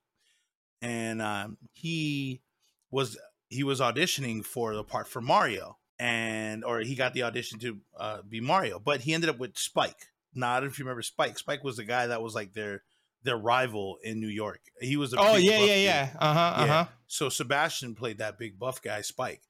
[0.81, 2.41] And um, he
[2.89, 3.17] was
[3.49, 7.77] he was auditioning for the part for Mario, and or he got the audition to
[7.97, 10.07] uh, be Mario, but he ended up with Spike.
[10.33, 11.37] Now, I don't know if you remember Spike.
[11.37, 12.83] Spike was the guy that was like their
[13.23, 14.61] their rival in New York.
[14.79, 16.09] He was a oh big yeah, yeah, yeah.
[16.17, 16.53] Uh huh.
[16.55, 16.85] Uh huh.
[17.07, 19.41] So Sebastian played that big buff guy, Spike.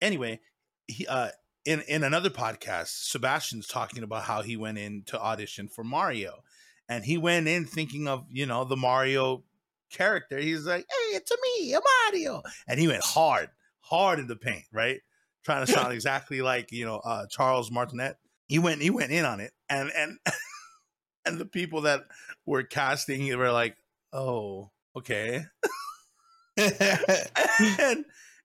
[0.00, 0.40] Anyway,
[0.88, 1.28] he uh
[1.64, 6.42] in in another podcast, Sebastian's talking about how he went in to audition for Mario,
[6.88, 9.44] and he went in thinking of you know the Mario
[9.90, 10.38] character.
[10.38, 14.64] He's like, "Hey, it's me, a Mario," and he went hard, hard in the paint,
[14.72, 15.00] right,
[15.44, 18.16] trying to sound exactly like you know uh, Charles Martinet.
[18.46, 20.18] He went he went in on it, and and
[21.26, 22.02] and the people that
[22.46, 23.76] were casting they were like,
[24.12, 25.44] "Oh, okay."
[26.58, 28.04] and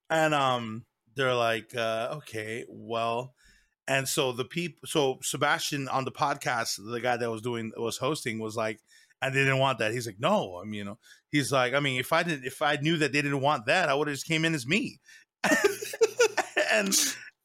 [0.09, 3.33] and um they're like uh okay well
[3.87, 7.97] and so the people so sebastian on the podcast the guy that was doing was
[7.97, 8.79] hosting was like
[9.21, 9.93] and they didn't want that.
[9.93, 10.97] He's like no i mean you know
[11.31, 13.89] he's like i mean if i didn't if i knew that they didn't want that
[13.89, 14.99] i would have just came in as me.
[16.69, 16.95] And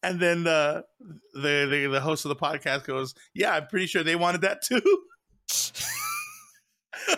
[0.03, 0.83] and then uh
[1.33, 4.63] the, the the host of the podcast goes yeah i'm pretty sure they wanted that
[4.63, 4.83] too.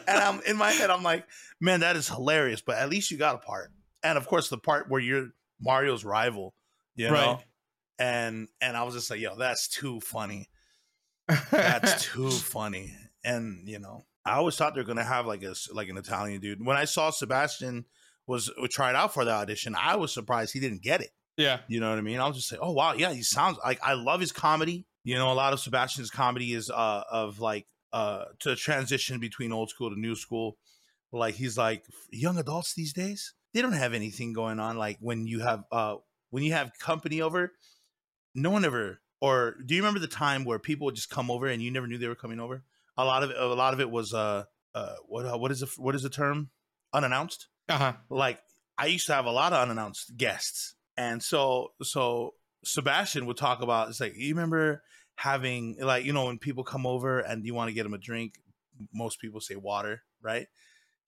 [0.06, 1.26] And i'm in my head i'm like
[1.60, 3.72] man that is hilarious but at least you got a part.
[4.04, 6.54] And of course the part where you're mario's rival
[6.94, 7.14] you know?
[7.14, 7.44] Right.
[7.98, 10.48] And and i was just like yo that's too funny
[11.50, 15.88] that's too funny and you know i always thought they're gonna have like a like
[15.88, 17.84] an italian dude when i saw sebastian
[18.26, 21.60] was tried out for the audition i was surprised he didn't get it yeah.
[21.68, 22.20] you know what I mean?
[22.20, 24.86] I was just say, oh wow, yeah, he sounds like I love his comedy.
[25.02, 29.52] You know, a lot of Sebastian's comedy is uh of like uh to transition between
[29.52, 30.56] old school to new school.
[31.12, 34.76] Like he's like young adults these days, they don't have anything going on.
[34.76, 35.96] Like when you have uh
[36.30, 37.52] when you have company over,
[38.34, 41.46] no one ever or do you remember the time where people would just come over
[41.46, 42.62] and you never knew they were coming over?
[42.98, 44.44] A lot of it, a lot of it was uh
[44.74, 46.50] uh what uh, what is the what is the term?
[46.92, 47.92] Unannounced Uh huh.
[48.10, 48.40] like
[48.76, 50.74] I used to have a lot of unannounced guests.
[50.96, 54.82] And so so Sebastian would talk about it's like you remember
[55.16, 57.98] having like you know when people come over and you want to get them a
[57.98, 58.34] drink,
[58.92, 60.48] most people say water, right?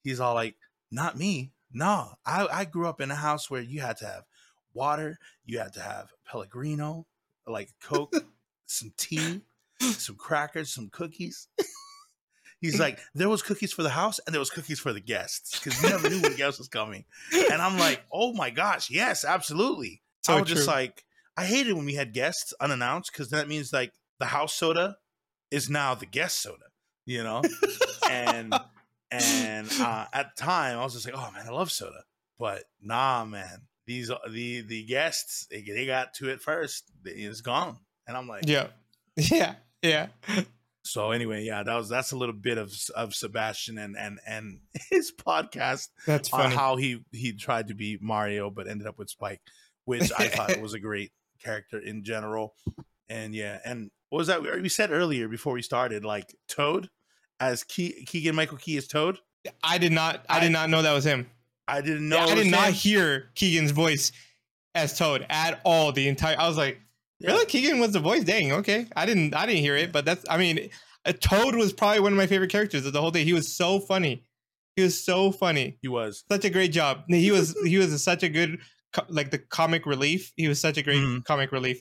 [0.03, 0.57] He's all like,
[0.91, 1.53] "Not me.
[1.73, 4.25] No, I I grew up in a house where you had to have
[4.73, 7.07] water, you had to have Pellegrino,
[7.47, 8.15] like Coke,
[8.67, 9.43] some tea,
[9.81, 11.49] some crackers, some cookies.
[12.61, 15.59] He's like, there was cookies for the house and there was cookies for the guests
[15.59, 17.05] because you never knew when guests was coming.
[17.33, 20.03] And I'm like, oh my gosh, yes, absolutely.
[20.23, 21.05] So I was just like,
[21.37, 24.97] I hated when we had guests unannounced because that means like the house soda
[25.51, 26.65] is now the guest soda,
[27.05, 27.43] you know?
[28.11, 28.55] and
[29.11, 32.05] and uh, at the time I was just like, oh man, I love soda.
[32.39, 36.85] But nah, man, these uh, the the guests they, they got to it first.
[37.05, 38.69] It's gone, and I'm like, yeah,
[39.17, 40.09] yeah, yeah.
[40.85, 44.61] so anyway, yeah, that was that's a little bit of of Sebastian and and and
[44.91, 46.55] his podcast That's on funny.
[46.55, 49.41] how he he tried to be Mario but ended up with Spike,
[49.85, 52.55] which I thought was a great character in general.
[53.09, 56.05] And yeah, and what was that we said earlier before we started?
[56.05, 56.89] Like Toad
[57.39, 59.19] as Ke- Keegan Michael Key is Toad.
[59.63, 60.25] I did not.
[60.29, 61.31] I, I- did not know that was him.
[61.69, 62.19] I didn't know.
[62.19, 64.13] I did not hear Keegan's voice
[64.75, 65.93] as Toad at all.
[65.93, 66.39] The entire.
[66.39, 66.81] I was like,
[67.19, 67.31] Yeah.
[67.33, 67.47] really?
[67.47, 68.25] Keegan was the voice?
[68.25, 68.53] Dang.
[68.53, 68.87] Okay.
[68.95, 69.35] I didn't.
[69.35, 69.93] I didn't hear it.
[69.93, 70.25] But that's.
[70.31, 70.71] I mean,
[71.05, 73.25] uh, Toad was probably one of my favorite characters of the whole day.
[73.25, 74.23] He was so funny.
[74.77, 75.79] He was so funny.
[75.83, 76.23] He was.
[76.31, 77.05] Such a great job.
[77.09, 77.57] He was.
[77.65, 78.59] he was such a good.
[79.09, 80.33] Like the comic relief.
[80.37, 81.25] He was such a great Mhm.
[81.25, 81.81] comic relief.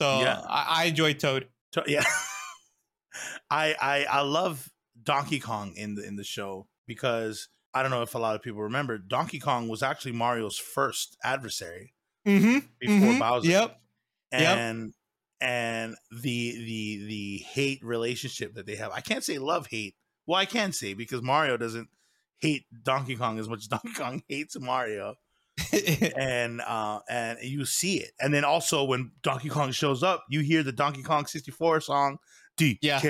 [0.00, 0.40] So Yeah.
[0.46, 1.48] I, I enjoyed Toad.
[1.72, 2.04] To- yeah.
[3.50, 4.68] I I I love
[5.02, 8.42] Donkey Kong in the in the show because I don't know if a lot of
[8.42, 11.94] people remember Donkey Kong was actually Mario's first adversary
[12.26, 12.58] Mm-hmm.
[12.78, 13.48] before Bowser.
[13.48, 13.80] Yep.
[14.32, 14.58] Yep.
[14.58, 14.94] and
[15.40, 18.92] and the the the hate relationship that they have.
[18.92, 19.96] I can't say love hate.
[20.26, 21.88] Well, I can say because Mario doesn't
[22.38, 25.16] hate Donkey Kong as much as Donkey Kong hates Mario,
[26.16, 28.12] and uh and you see it.
[28.20, 32.18] And then also when Donkey Kong shows up, you hear the Donkey Kong 64 song,
[32.56, 33.00] DK Yeah.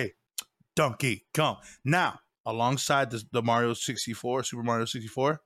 [0.75, 1.59] Donkey Kong.
[1.85, 5.41] Now, alongside the, the Mario 64, Super Mario 64,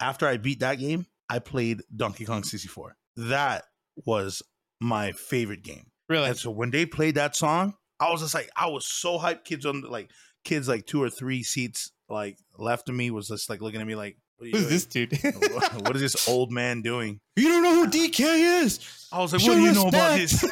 [0.00, 2.96] after I beat that game, I played Donkey Kong 64.
[3.16, 3.64] That
[4.04, 4.42] was
[4.80, 5.86] my favorite game.
[6.08, 6.28] really.
[6.28, 9.44] And so when they played that song, I was just like, I was so hyped.
[9.44, 10.10] Kids on like
[10.44, 13.86] kids like two or three seats like left of me was just like looking at
[13.86, 15.08] me like, what Who's doing?
[15.08, 15.82] this dude?
[15.86, 17.20] what is this old man doing?
[17.36, 19.06] you don't know who DK is.
[19.12, 20.44] I was like, Show what do you know about this?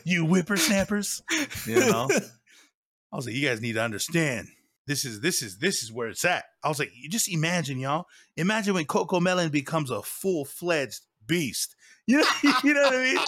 [0.04, 1.22] you whippersnappers.
[1.66, 2.08] You know?
[3.12, 4.48] I was like, you guys need to understand.
[4.90, 6.44] This is this is this is where it's at.
[6.64, 8.06] I was like, you just imagine, y'all.
[8.36, 11.76] Imagine when CoComelon becomes a full fledged beast.
[12.08, 12.24] You know,
[12.64, 13.18] you know what I mean?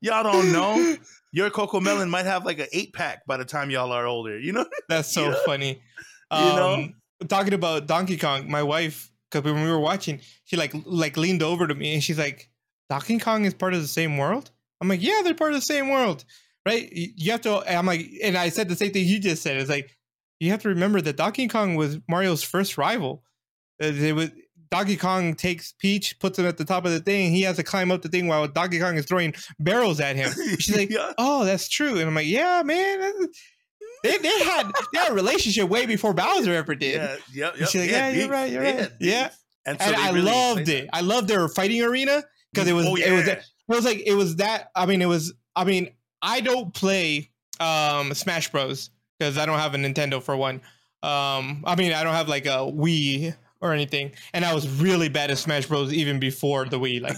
[0.00, 0.96] Y'all don't know.
[1.32, 4.38] Your CoComelon might have like an eight pack by the time y'all are older.
[4.38, 4.66] You know?
[4.88, 5.34] That's so Yeah.
[5.44, 5.82] funny.
[6.30, 6.74] You know?
[6.74, 6.94] Um,
[7.26, 11.42] talking about Donkey Kong, my wife, because when we were watching, she like like leaned
[11.42, 12.50] over to me and she's like,
[12.88, 15.66] "Donkey Kong is part of the same world." I'm like, "Yeah, they're part of the
[15.74, 16.24] same world,
[16.64, 17.64] right?" You you have to.
[17.68, 19.56] I'm like, and I said the same thing you just said.
[19.56, 19.90] It's like
[20.44, 23.22] you have to remember that Donkey Kong was Mario's first rival.
[23.82, 24.30] Uh, It was
[24.70, 27.30] Donkey Kong takes Peach, puts him at the top of the thing.
[27.30, 30.32] He has to climb up the thing while Donkey Kong is throwing barrels at him.
[30.58, 31.12] She's like, yeah.
[31.16, 31.98] oh, that's true.
[31.98, 33.12] And I'm like, yeah, man.
[34.02, 36.96] They, they had they a relationship way before Bowser ever did.
[36.96, 37.68] Yeah, yep, yep.
[37.70, 38.90] she's like, They yeah, you're right, you're right.
[39.00, 39.30] Yeah.
[39.64, 40.90] And, so and I really loved it.
[40.92, 44.12] I loved their fighting arena because it was Oh, it was it was like it
[44.12, 44.68] was that.
[44.74, 45.32] I mean, it was.
[45.56, 45.88] I mean,
[46.20, 47.30] I don't play
[47.60, 48.90] um Smash Bros
[49.24, 50.56] because I don't have a Nintendo for one.
[51.02, 55.08] Um, I mean, I don't have like a Wii or anything, and I was really
[55.08, 57.00] bad at Smash Bros even before the Wii.
[57.00, 57.16] Like,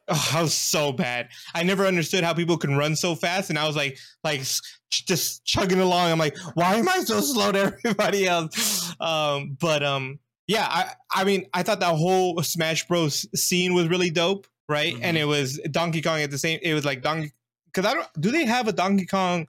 [0.08, 1.28] oh, I was so bad.
[1.54, 4.42] I never understood how people can run so fast, and I was like, like
[4.90, 6.10] just chugging along.
[6.10, 8.94] I'm like, why am I so slow to everybody else?
[9.00, 13.88] Um, but um, yeah, I I mean, I thought that whole Smash Bros scene was
[13.88, 14.94] really dope, right?
[15.00, 15.20] And Mhm.
[15.20, 16.58] it was Donkey Kong at the same.
[16.62, 17.32] It was like Donkey
[17.66, 18.08] because I don't.
[18.20, 19.46] Do they have a Donkey Kong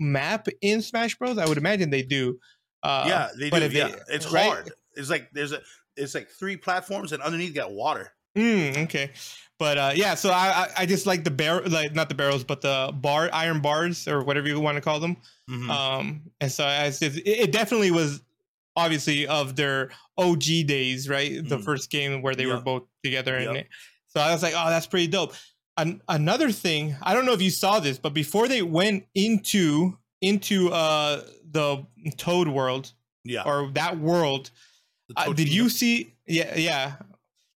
[0.00, 1.38] map in Smash Bros?
[1.38, 2.38] I would imagine they do.
[2.82, 3.56] Uh, yeah, they do.
[3.56, 4.46] if they- it's right?
[4.46, 4.72] hard.
[4.96, 5.60] It's like there's a
[5.96, 8.10] it's like three platforms and underneath you got water.
[8.36, 9.10] Mm, okay.
[9.58, 12.62] But uh, yeah, so I, I just like the barrel, like not the barrels, but
[12.62, 15.16] the bar iron bars or whatever you want to call them.
[15.50, 15.68] Mhm.
[15.68, 18.22] Um, and so I just, it, it definitely was
[18.76, 21.46] obviously of their OG days, right?
[21.46, 21.64] The Mhm.
[21.64, 23.66] first game where they were both together it.
[24.06, 25.34] So I was like, oh, that's pretty dope.
[25.80, 29.96] An- another thing, I don't know if you saw this, but before they went into
[30.20, 32.92] into uh the Toad world
[33.24, 33.42] yeah.
[33.44, 34.50] or that world,
[35.16, 36.14] uh, did you see?
[36.26, 36.92] Yeah, yeah.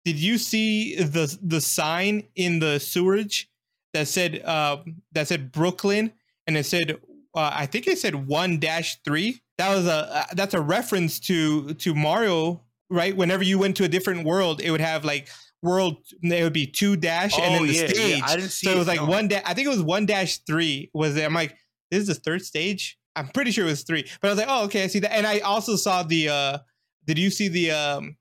[0.06, 3.50] Did you see the the sign in the sewerage
[3.94, 4.78] that said uh,
[5.12, 6.14] that said Brooklyn
[6.48, 7.00] and it said
[7.36, 9.42] uh, I think it said one dash three.
[9.58, 13.16] That was a uh, that's a reference to to Mario, right?
[13.16, 15.30] Whenever you went to a different world, it would have like
[15.64, 15.98] world.
[16.22, 17.88] It would be two dash and Oh, then the yeah, yeah.
[17.88, 18.24] stage.
[18.26, 19.06] I didn't see so it was like no.
[19.08, 19.42] one dash.
[19.46, 20.92] I think it was one dash three.
[20.94, 21.24] Was it?
[21.26, 21.56] I'm like,
[21.90, 22.98] this is the third stage.
[23.16, 25.14] I'm pretty sure it was three, but I was like, oh, okay, I see that.
[25.14, 26.30] And I also saw the.
[26.30, 26.58] uh
[27.06, 28.18] Did you see the um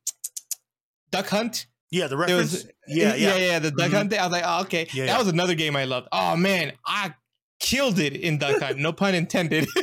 [1.11, 1.67] Duck Hunt?
[1.91, 2.53] Yeah, the reference.
[2.53, 3.37] was yeah, yeah.
[3.37, 3.59] yeah, yeah.
[3.59, 3.95] The Duck Mhm.
[3.95, 4.11] Hunt.
[4.11, 4.21] Thing.
[4.21, 5.19] I was like, oh, okay, Yeah, that yeah.
[5.19, 6.09] was another game I loved.
[6.13, 7.15] Oh man, I
[7.61, 8.79] killed it in Duck Hunt.
[8.79, 9.67] No pun intended.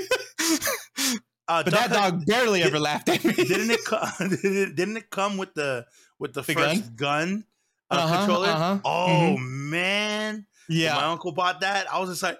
[1.47, 3.33] Uh, but that Hunt- dog barely did- ever laughed at me.
[3.33, 4.11] didn't it come?
[4.75, 5.83] Didn't it come with the
[6.19, 7.43] with the, The first gun,
[7.91, 8.47] uh, Uh-huh, controller?
[8.49, 8.80] uh-huh.
[8.86, 10.45] Oh man!
[10.67, 10.95] When yeah.
[10.95, 11.91] my uncle bought that.
[11.91, 12.39] I was just like,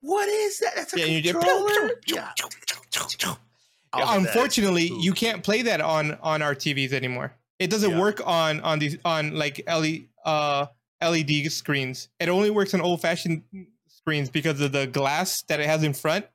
[0.00, 0.72] "What is that?
[0.76, 2.30] That's a Yeah, controller." yeah.
[2.38, 3.46] I was like,
[3.92, 7.34] "That is Unfortunately, cool." you can't play that on on our TVs anymore.
[7.58, 8.00] It doesn't Yeah.
[8.00, 10.66] work on on these on like LED uh
[11.00, 12.08] LED screens.
[12.20, 13.42] It only works on old fashioned
[13.88, 16.26] screens because of the glass that it has in front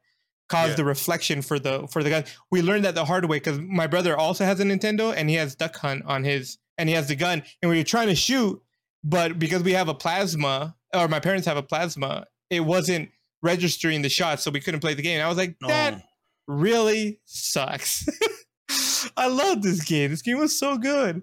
[0.49, 0.75] caused Yeah.
[0.77, 2.23] the reflection for the for the gun.
[2.51, 5.35] We learned that the hard way because my brother also has a Nintendo and he
[5.35, 8.15] has Duck Hunt on his and he has the gun and we were trying to
[8.15, 8.61] shoot,
[9.03, 13.09] but because we have a plasma or my parents have a plasma, it wasn't
[13.43, 15.15] registering the shots, so we couldn't play the game.
[15.15, 15.67] And I was like, No.
[15.67, 16.01] that
[16.47, 18.05] really sucks.
[19.17, 20.11] I love this game.
[20.11, 21.21] This game was so good,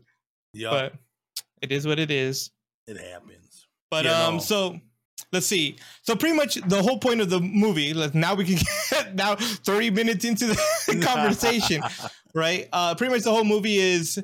[0.53, 0.95] yeah, but
[1.63, 2.51] it is what it is.
[2.87, 3.67] it happens.
[3.91, 4.41] But Yeah, um, no.
[4.41, 4.81] so
[5.35, 5.77] let's see.
[6.03, 7.93] So pretty much the whole point of the movie.
[7.93, 8.57] Let now we can
[8.91, 11.83] get now thirty minutes into the conversation,
[12.35, 12.69] right?
[12.73, 14.23] Uh, pretty much the whole movie is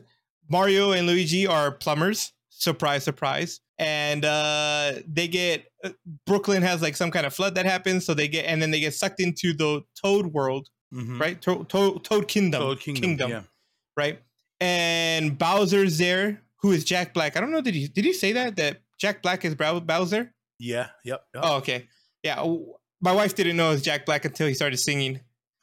[0.49, 2.33] Mario and Luigi are plumbers.
[2.49, 3.61] Surprise, surprise.
[3.79, 5.91] And uh, they get uh,
[6.27, 8.81] Brooklyn has like some kind of flood that happens, so they get and then they
[8.81, 11.19] get sucked into the Toad world, Mhm.
[11.21, 11.41] right?
[11.43, 13.31] To- to- Toad Kingdom, Toad Kingdom.
[13.31, 13.43] Yeah.
[13.97, 14.21] right?
[14.61, 17.37] And Bowser's there, who is Jack Black.
[17.37, 17.63] I don't know.
[17.63, 20.35] Did he did he say that that Jack Black is Bowser?
[20.61, 20.89] Yeah.
[21.05, 21.25] Yep.
[21.35, 21.43] yep.
[21.45, 21.89] Oh, okay.
[22.23, 22.37] Yeah.
[23.01, 25.21] My wife didn't know it was Jack Black until he started singing.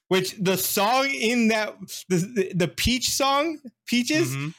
[0.10, 1.76] Which the song in that
[2.10, 4.54] the the, the Peach song, Peaches, Mhm.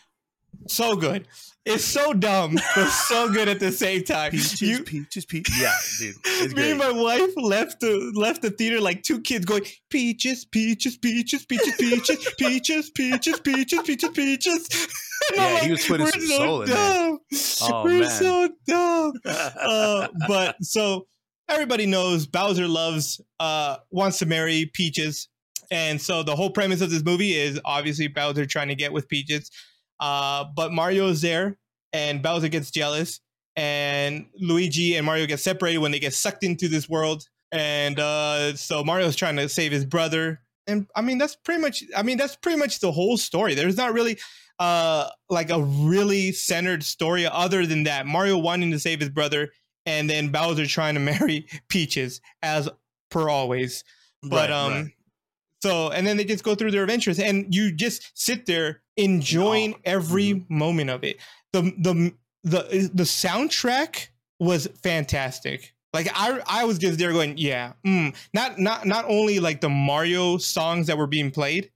[0.66, 1.26] So good.
[1.64, 4.30] It's so dumb, but so good at the same time.
[4.30, 5.60] Peaches, You- peaches, peaches.
[5.60, 6.14] Yeah, dude.
[6.24, 6.70] It's me great.
[6.70, 11.44] and my wife left the left the theater like two kids going peaches, peaches, peaches,
[11.44, 14.68] peaches, peaches, peaches, peaches, peaches, peaches, peaches.
[15.30, 17.18] And Yeah, he was putting "We're some so soul in there." dumb.
[17.62, 18.10] Oh, We're man.
[18.10, 19.12] so dumb.
[19.26, 21.06] Uh, but so
[21.48, 25.28] everybody knows Bowser loves uh wants to marry Peaches.
[25.70, 29.06] And so the whole premise of this movie is obviously Bowser trying to get with
[29.08, 29.50] Peaches.
[30.00, 31.58] Uh, but Mario's there
[31.92, 33.20] and Bowser gets jealous
[33.56, 37.24] and Luigi and Mario get separated when they get sucked into this world.
[37.50, 40.40] And uh, so Mario's trying to save his brother.
[40.66, 43.54] And I mean, that's pretty much, I mean, that's pretty much the whole story.
[43.54, 44.18] There's not really
[44.58, 48.06] uh, like a really centered story other than that.
[48.06, 49.50] Mario wanting to save his brother
[49.86, 52.68] and then Bowser trying to marry Peaches as
[53.10, 53.82] per always.
[54.22, 54.92] But Right, um right.
[55.62, 59.74] So and then they just go through their adventures and you just sit there enjoying
[59.74, 61.18] Oh, every moment of it.
[61.52, 62.12] The the
[62.44, 65.74] the the soundtrack was fantastic.
[65.94, 68.14] Like I I was just there going, yeah, mm.
[68.34, 71.70] not not not only like the Mario songs that were being played,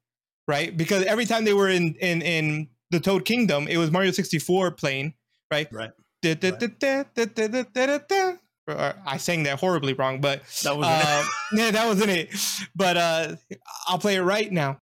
[0.47, 0.77] right?
[0.77, 4.73] Because every time they were in in in the Toad Kingdom, it was Mario 64
[4.73, 5.15] playing,
[5.51, 5.67] right?
[5.73, 5.91] Right.
[6.21, 8.37] Da- da- da- da-
[8.69, 12.31] I sang that horribly wrong, but That was uh, yeah, that wasn't it.
[12.77, 13.37] But uh,
[13.87, 14.79] I'll play it right now.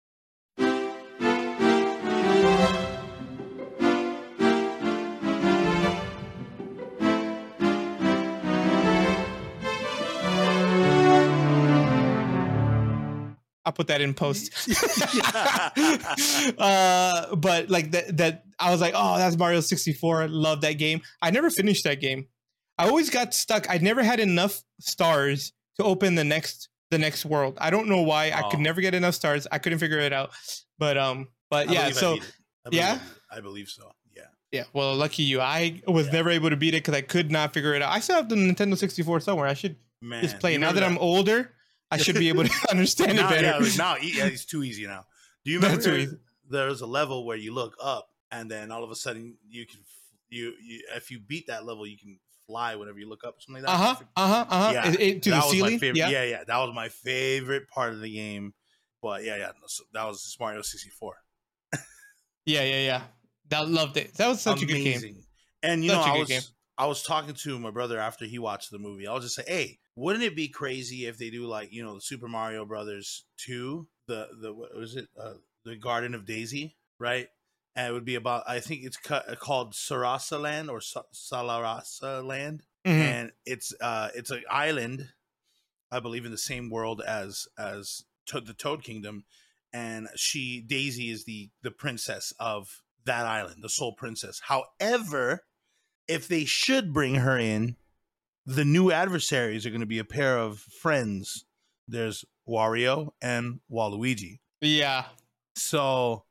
[13.65, 14.51] I'll put that in post.
[16.59, 20.23] uh, but like that, that I was like, oh, that's Mario 64.
[20.23, 21.03] I love that game.
[21.21, 22.29] I never finished that game.
[22.79, 23.69] I always got stuck.
[23.69, 27.59] I never had enough stars to open the next the next world.
[27.61, 28.31] I don't know why.
[28.33, 28.63] I could Oh.
[28.63, 29.47] never get enough stars.
[29.53, 30.31] I couldn't figure it out.
[30.79, 31.83] But um, but I yeah.
[31.87, 32.15] I So.
[32.15, 32.21] I
[32.71, 32.93] yeah?
[32.93, 33.09] I beat it.
[33.31, 33.93] I believe so.
[34.17, 34.23] Yeah.
[34.53, 34.65] yeah.
[34.73, 35.41] Well, lucky you.
[35.41, 36.13] I was Yeah.
[36.13, 37.93] never able to beat it because I could not figure it out.
[37.93, 39.47] I still have the Nintendo 64 somewhere.
[39.47, 40.23] I should Man.
[40.23, 40.59] just play it.
[40.59, 41.53] Now that remember I'm older,
[41.91, 43.65] I should be able to understand now, it better.
[43.65, 45.05] Yeah, now yeah, it's too easy now.
[45.45, 46.17] Do you remember easy.
[46.49, 49.81] there's a level where you look up and then all of a sudden you can
[50.31, 53.41] you, you if you beat that level you can fly whenever you look up or
[53.41, 53.97] something like Uh that.
[53.99, 54.05] huh.
[54.17, 54.47] Uh huh.
[54.49, 54.73] Uh huh.
[54.73, 55.79] Yeah, to that the was my ceiling.
[55.79, 55.99] favorite.
[55.99, 56.09] Yeah.
[56.09, 56.25] Yeah.
[56.25, 58.55] yeah, That was my favorite part of the game.
[59.01, 61.15] But yeah, yeah, so that was Mario 64.
[62.47, 62.63] Yeah.
[62.63, 62.81] Yeah.
[62.81, 63.03] Yeah.
[63.51, 64.15] That loved it.
[64.15, 64.87] That was such a good game.
[64.87, 65.23] Amazing.
[65.63, 66.43] And you Such know, I was game.
[66.79, 69.07] I was talking to my brother after he watched the movie.
[69.07, 71.95] I was just say, hey, wouldn't it be crazy if they do like you know
[71.95, 75.35] the Super Mario Brothers two, the the what was it, uh,
[75.65, 77.29] the Garden of Daisy, right?
[77.79, 82.25] And it would be about I think it's uh, called Sarasa Land or Sa- Salarasa
[82.27, 82.91] Land, Mhm.
[82.91, 85.13] and it's uh it's an island,
[85.93, 89.25] I believe in the same world as as to- the Toad Kingdom,
[89.73, 94.41] and she Daisy is the the princess of that island, the sole princess.
[94.47, 95.47] However,
[96.09, 97.77] if they should bring her in,
[98.45, 101.45] the new adversaries are going to be a pair of friends.
[101.87, 104.41] There's Wario and Waluigi.
[104.61, 105.07] Yeah.
[105.55, 106.25] So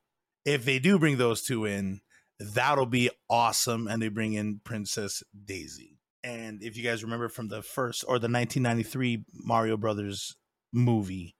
[0.48, 2.00] if they do bring those two in,
[2.40, 3.86] that'll be awesome.
[3.86, 5.98] And they bring in Princess Daisy.
[6.24, 10.36] and if you guys remember from the first or the 1993 Mario Brothers
[10.72, 11.36] movie,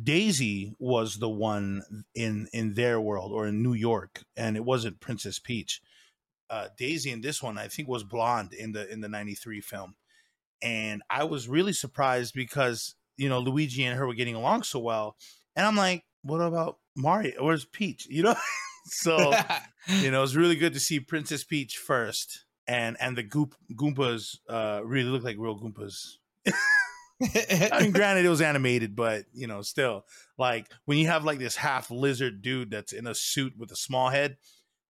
[0.00, 1.82] Daisy was the one
[2.14, 5.80] in in their world or in New York, and it wasn't Princess Peach.
[6.50, 9.94] Uh, Daisy in this one, I think, was blonde in the in the '93 film,
[10.62, 14.80] and I was really surprised because you know Luigi and her were getting along so
[14.80, 15.16] well,
[15.54, 17.44] and I'm like, what about Mario?
[17.44, 18.06] Where's Peach?
[18.08, 18.36] You know,
[18.86, 19.32] so
[19.88, 24.38] you know it's really good to see Princess Peach first, and and the Goop Goombas
[24.48, 26.16] uh, really look like real Goombas.
[27.22, 30.04] I mean, granted, it was animated, but you know, still,
[30.38, 33.76] like when you have like this half lizard dude that's in a suit with a
[33.76, 34.36] small head,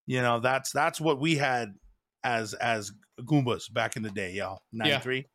[0.05, 1.73] you know, that's that's what we had
[2.23, 2.91] as as
[3.21, 4.63] Goombas back in the day, y'all.
[4.73, 5.25] Ninety three,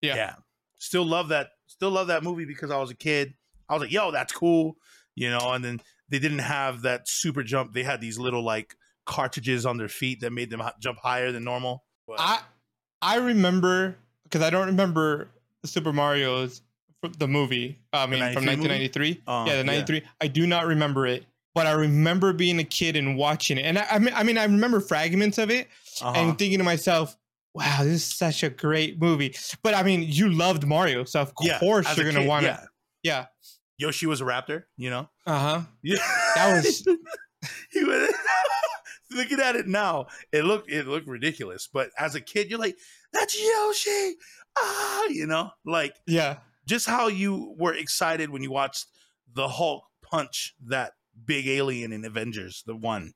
[0.00, 0.14] Yeah.
[0.16, 0.34] yeah.
[0.78, 1.48] Still love that.
[1.66, 3.34] Still love that movie because I was a kid.
[3.68, 4.76] I was like, yo, that's cool,
[5.16, 5.50] you know.
[5.52, 7.72] And then they didn't have that super jump.
[7.72, 11.44] They had these little like cartridges on their feet that made them jump higher than
[11.44, 11.84] normal.
[12.06, 12.40] But- I
[13.00, 15.28] I remember because I don't remember
[15.64, 16.62] Super Mario's
[17.18, 17.78] the movie.
[17.92, 19.22] I mean, from 1993.
[19.26, 19.62] Uh, yeah, the yeah.
[19.62, 20.02] 93.
[20.20, 23.62] I do not remember it, but I remember being a kid and watching it.
[23.62, 25.68] And I, I mean, I mean, I remember fragments of it
[26.00, 26.12] uh-huh.
[26.16, 27.16] and thinking to myself,
[27.54, 31.32] "Wow, this is such a great movie." But I mean, you loved Mario, so of
[31.40, 32.48] Yeah, course you're gonna want to.
[32.48, 32.64] yeah.
[33.02, 33.26] Yeah.
[33.78, 35.08] Yoshi was a raptor, you know.
[35.26, 35.62] Uh huh.
[35.82, 35.96] Yeah,
[36.34, 36.84] That was-
[37.70, 38.12] he was
[39.10, 40.06] looking at it now.
[40.32, 42.76] It looked it looked ridiculous, but as a kid, you're like,
[43.12, 44.16] "That's Yoshi!"
[44.58, 46.38] Ah, you know, like Yeah.
[46.66, 48.86] just how you were excited when you watched
[49.32, 50.92] the Hulk punch that
[51.24, 53.12] big alien in Avengers, the one,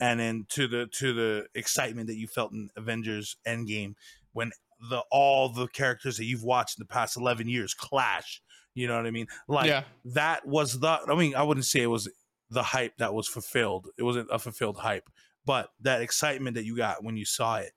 [0.00, 3.94] and then to the to the excitement that you felt in Avengers Endgame
[4.32, 4.50] when
[4.90, 8.42] the all the characters that you've watched in the past eleven years clash.
[8.74, 9.26] You know what I mean?
[9.48, 9.84] Like yeah.
[10.06, 12.10] that was the i mean i wouldn't say it was
[12.50, 13.88] the hype that was fulfilled.
[13.96, 15.08] It wasn't a fulfilled hype
[15.44, 17.72] but that excitement that you got when you saw it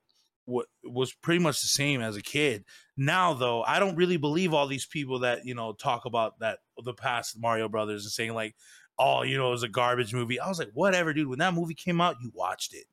[0.46, 2.64] wa- was pretty much the same as a kid.
[2.96, 6.58] Now though i don't really believe all these people that you know talk about that
[6.82, 8.54] the past mario brothers and saying like
[8.98, 10.40] oh you know it was a garbage movie.
[10.40, 11.28] I was like whatever dude.
[11.28, 12.84] When that movie came out you watched it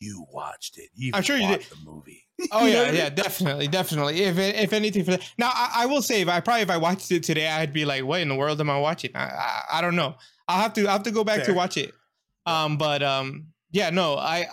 [0.00, 1.62] you watched it you I'm sure you did.
[1.62, 3.00] the movie Oh yeah, what I mean?
[3.00, 4.22] yeah, definitely, definitely.
[4.22, 5.22] If if anything for that.
[5.38, 7.86] Now I, I will say, if I probably if I watched it today, I'd be
[7.86, 10.16] like, "What in the world am I watching?" I I, I don't know.
[10.46, 11.94] I'll have to I have to go back to watch it.
[12.44, 14.46] Um, but um, yeah, no, I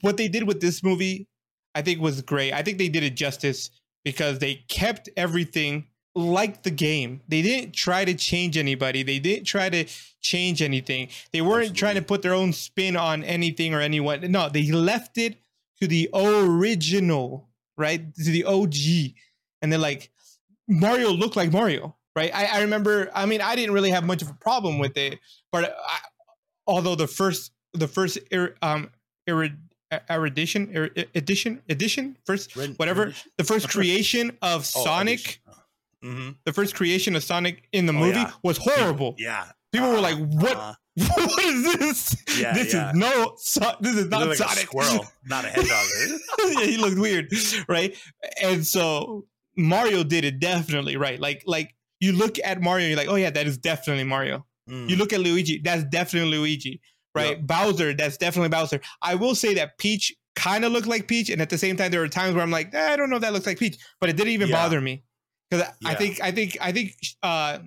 [0.00, 1.28] what they did with this movie,
[1.74, 2.52] I think was great.
[2.52, 3.70] I think they did it justice
[4.04, 7.22] because they kept everything like the game.
[7.28, 9.02] They didn't try to change anybody.
[9.02, 9.86] They didn't try to
[10.20, 11.08] change anything.
[11.32, 14.20] They weren't trying to put their own spin on anything or anyone.
[14.30, 15.38] No, they left it
[15.80, 18.14] to the original, right?
[18.14, 19.14] To the OG.
[19.60, 20.10] And they're like,
[20.68, 22.34] Mario looked like Mario, right?
[22.34, 25.18] I, I remember, I mean, I didn't really have much of a problem with it,
[25.50, 25.98] but I,
[26.66, 28.90] although the first, the first, ir, um,
[29.28, 29.56] irid,
[29.92, 35.41] er, erudition, ir, er, edition, edition, first, whatever, the first creation of Oh, Sonic,
[36.04, 36.36] Mhm.
[36.44, 38.32] the first creation of Sonic in the Oh, movie yeah.
[38.42, 39.14] was horrible.
[39.18, 40.54] yeah People were like, "What?
[40.56, 40.74] Uh,
[41.16, 42.16] what is this?
[42.38, 42.90] Yeah, this yeah.
[42.90, 45.86] is no, so, this is not looked like a Sonic." squirrel not a hedgehog
[46.58, 47.28] yeah, he looked weird,
[47.68, 47.96] right?
[48.42, 49.24] And so
[49.56, 51.18] Mario did it definitely right.
[51.18, 54.90] Like, like you look at Mario, you're like, "Oh yeah, that is definitely Mario." Mm.
[54.90, 56.80] You look at Luigi, that's definitely Luigi,
[57.14, 57.38] right?
[57.38, 57.46] Yep.
[57.46, 58.80] Bowser, that's definitely Bowser.
[59.00, 61.90] I will say that Peach kind of looked like Peach, and at the same time,
[61.90, 63.76] there were times where I'm like, eh, I don't know if that looks like Peach,
[64.00, 64.56] but it didn't even Yeah.
[64.56, 65.02] bother me
[65.52, 67.58] because I think, I think, I think uh,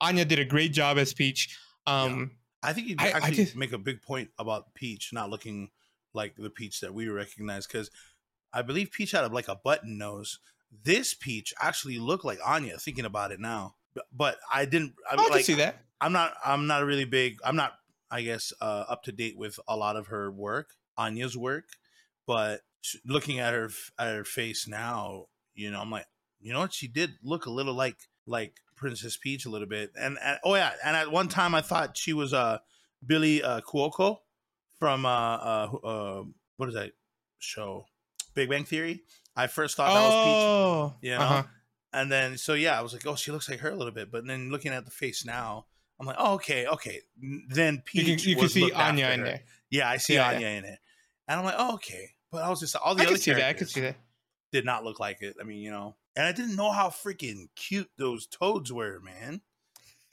[0.00, 1.56] Anya did a great job as Peach.
[1.86, 2.32] Um,
[2.62, 5.70] I think you I- I just- make a big point about Peach not looking
[6.14, 7.90] like the Peach that we recognize because
[8.52, 10.40] I believe Peach had a, like a button nose.
[10.84, 12.76] This Peach actually looked like Anya.
[12.78, 14.94] Thinking about it now, but, but I didn't.
[15.10, 15.84] I I like, see that.
[16.00, 16.34] I'm not.
[16.44, 17.38] I'm not really big.
[17.44, 17.74] I'm not.
[18.10, 21.64] I guess uh, up to date with a lot of her work, Anya's work,
[22.26, 22.62] but
[23.04, 26.06] looking at her at her face now, you know, I'm like,
[26.40, 26.72] you know what?
[26.72, 30.54] She did look a little like like Princess Peach a little bit, and, and oh
[30.54, 32.58] yeah, and at one time I thought she was uh
[33.04, 34.18] Billy uh, Cuoco
[34.78, 36.24] from uh, uh uh
[36.56, 36.92] what is that
[37.38, 37.86] show?
[38.34, 39.02] Big Bang Theory.
[39.36, 41.18] I first thought that was Peach Oh, you know?
[41.18, 41.42] uh-huh.
[41.92, 44.10] and then so yeah, I was like, oh, she looks like her a little bit.
[44.10, 45.66] But then looking at the face now,
[46.00, 47.00] I'm like, oh, okay, okay.
[47.48, 49.24] Then you Peach, can, you can see Anya in her.
[49.26, 49.40] there.
[49.70, 50.78] Yeah, I see Yeah, Anya in it,
[51.26, 52.10] and I'm like, oh, okay.
[52.30, 53.38] But I was just all the I other can see that.
[53.38, 53.96] I characters see that.
[54.52, 55.36] did not look like it.
[55.40, 59.40] I mean, you know, and I didn't know how freaking cute those toads were, man.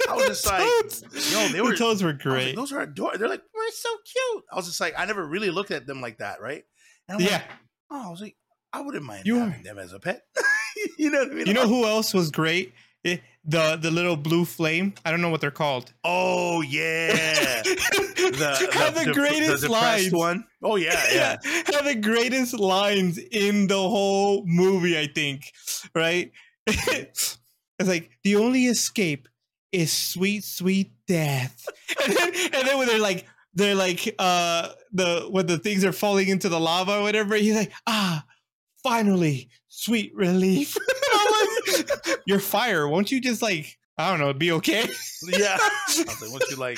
[0.07, 2.55] I was just like, yo, they the were toads were was like, great.
[2.55, 3.17] those are adorable.
[3.17, 4.43] They're like, we're so cute.
[4.51, 6.63] I was just like, I never really looked at them like that, right?
[7.09, 7.31] And I'm yeah.
[7.31, 7.43] like,
[7.89, 8.35] oh, I was like,
[8.71, 10.21] I wouldn't mind You having them as a pet.
[10.99, 11.47] you know what I mean?
[11.47, 12.73] You know who else was great?
[13.03, 13.17] Eh,
[13.47, 14.93] the the little blue flame.
[15.05, 15.93] I don't know what they're called.
[16.03, 20.13] Oh yeah, the, Have the greatest depressed lines.
[20.13, 20.45] one.
[20.63, 21.37] Oh yeah, yeah.
[21.73, 24.97] have the greatest lines in the whole movie.
[24.97, 25.51] I think,
[25.93, 26.31] right?
[26.67, 27.37] it's
[27.83, 29.27] like the only escape
[29.71, 31.67] is sweet, sweet death,
[32.03, 33.25] and then, and then when they're like.
[33.57, 37.35] They're like uh the when the things are falling into the lava or whatever.
[37.35, 38.25] He's like, ah,
[38.83, 40.75] finally, sweet relief.
[42.25, 42.87] You're fire.
[42.87, 44.87] Won't you just like I don't know, be okay?
[45.27, 45.57] yeah.
[45.59, 46.77] I was like, once you like,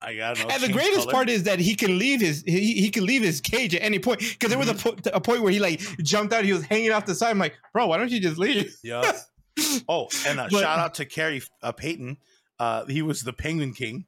[0.00, 1.12] I got and the greatest color.
[1.12, 3.98] part is that he can leave his he, he can leave his cage at any
[3.98, 6.64] point because there was a, po- a point where he like jumped out he was
[6.64, 9.10] hanging off the side i'm like bro why don't you just leave Yeah.
[9.88, 12.18] Oh, and a But- shout out to Khary uh, Payton.
[12.58, 14.04] Uh, he was the Penguin King.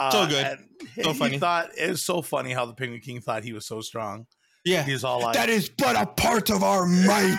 [0.00, 0.58] Uh, So good.
[1.00, 1.38] So he funny.
[1.38, 4.26] Thought it was so funny how the Penguin King thought he was so strong.
[4.64, 7.38] yeah He's all like, that is but a part of our might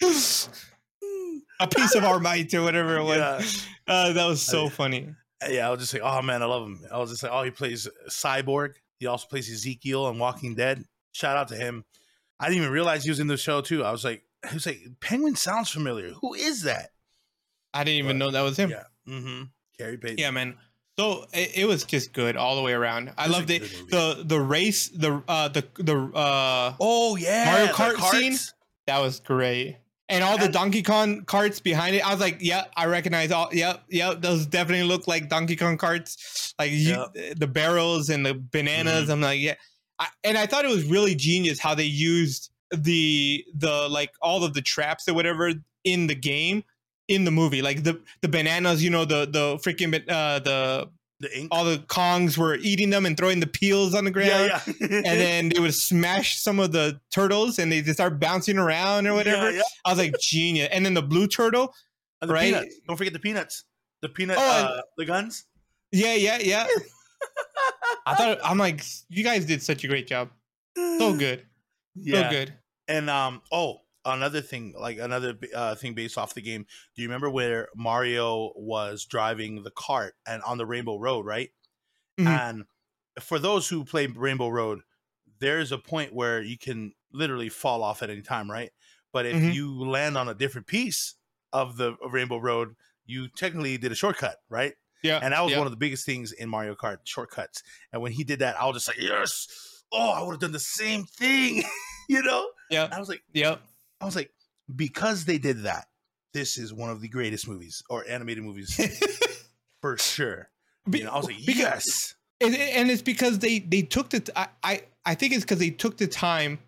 [1.60, 3.94] a piece of our might or whatever it was yeah.
[3.94, 5.08] uh, that was so funny
[5.50, 5.66] yeah.
[5.66, 6.80] I was just like, oh man, I love him.
[6.90, 8.74] I was just like, oh, he plays Cyborg.
[8.98, 10.82] He also plays Ezekiel on Walking Dead.
[11.12, 11.84] Shout out to him.
[12.40, 13.84] I didn't even realize he was in the show too.
[13.84, 16.12] I was like, he was like, Penguin sounds familiar.
[16.22, 16.90] Who is that?
[17.74, 18.84] i didn't even But- know that was him Yeah.
[19.06, 19.42] Mm-hmm.
[19.78, 20.18] Khary Payton.
[20.18, 20.56] Yeah, man.
[20.98, 23.12] So it, it was just good all the way around.
[23.18, 23.62] I It was a loved it.
[23.62, 23.74] movie.
[23.90, 28.38] The the race, the uh the the uh Oh yeah, Mario Kart scene?
[28.86, 29.76] that was great.
[30.14, 33.48] And all the Donkey Kong carts behind it, I was like, yeah, I recognize all.
[33.52, 36.54] Yep, yep, those definitely look like Donkey Kong carts.
[36.56, 37.04] Like you,
[37.36, 39.10] the barrels and the bananas.
[39.10, 39.54] I'm like, yeah.
[39.98, 44.44] I, and I thought it was really genius how they used the the like all
[44.44, 45.52] of the traps or whatever
[45.82, 46.62] in the game
[47.08, 47.60] in the movie.
[47.60, 50.90] Like the the bananas, you know, the the freaking uh the
[51.20, 51.48] The ink.
[51.52, 54.28] all the Kongs were eating them and throwing the peels on the ground.
[54.28, 54.74] yeah, yeah.
[54.80, 59.06] And then they would smash some of the turtles and they just start bouncing around
[59.06, 59.50] or whatever.
[59.50, 59.62] Yeah.
[59.84, 60.68] I was like, genius.
[60.72, 61.72] And then the blue turtle.
[62.20, 62.52] The right?
[62.52, 62.80] peanuts.
[62.88, 63.64] Don't forget the peanuts.
[64.02, 64.36] The peanut.
[64.38, 65.44] Oh, uh, the guns.
[65.92, 66.66] Yeah, yeah, yeah.
[68.06, 70.30] I thought, I'm like, you guys did such a great job.
[70.76, 71.46] So good.
[71.94, 72.28] Yeah.
[72.28, 72.54] So good.
[72.88, 73.40] And um.
[73.52, 74.74] Oh, another thing.
[74.78, 76.66] Like another uh, thing based off the game.
[76.94, 81.50] Do you remember where Mario was driving the cart and on the Rainbow Road, right?
[82.18, 82.26] Mhm.
[82.26, 82.64] And
[83.20, 84.80] for those who play Rainbow Road,
[85.40, 88.70] there's a point where you can literally fall off at any time, right?
[89.12, 89.54] But if Mhm.
[89.54, 91.14] you land on a different piece
[91.52, 92.74] of the Rainbow Road,
[93.06, 94.74] you technically did a shortcut, right?
[95.02, 95.20] Yeah.
[95.22, 95.58] And that was yeah.
[95.58, 97.62] one of the biggest things in Mario Kart shortcuts.
[97.92, 99.46] And when he did that, I was just like, yes.
[99.92, 101.62] Oh, I would have done the same thing.
[102.08, 102.48] you know?
[102.70, 102.88] Yeah.
[102.90, 103.60] I was like, Yep.
[104.04, 104.30] I was like,
[104.74, 105.86] because they did that,
[106.32, 108.78] this is one of the greatest movies or animated movies
[109.80, 110.50] for sure.
[110.88, 112.14] Be- You know, I was like, because- yes.
[112.40, 115.58] and, and it's because they they took the t- I I, I think it's because
[115.58, 116.58] they took the time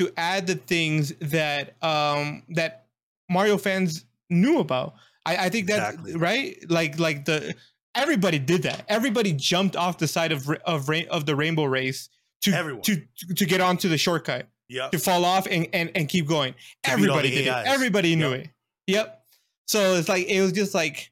[0.00, 2.86] to add the things that um that
[3.30, 4.94] Mario fans knew about.
[5.26, 6.16] I, I think that Exactly.
[6.16, 7.54] right like like the
[7.94, 8.84] everybody did that.
[8.88, 12.08] Everybody jumped off the side of of of the rainbow race
[12.42, 12.82] to Everyone.
[12.82, 13.02] to
[13.36, 14.92] to get onto the shortcut Yep.
[14.92, 16.54] to fall off and and, and keep going.
[16.84, 17.66] Everybody did AIs.
[17.66, 17.70] it.
[17.70, 18.40] Everybody knew Yep.
[18.40, 18.50] it.
[18.86, 19.20] Yep.
[19.66, 21.10] So it's like it was just like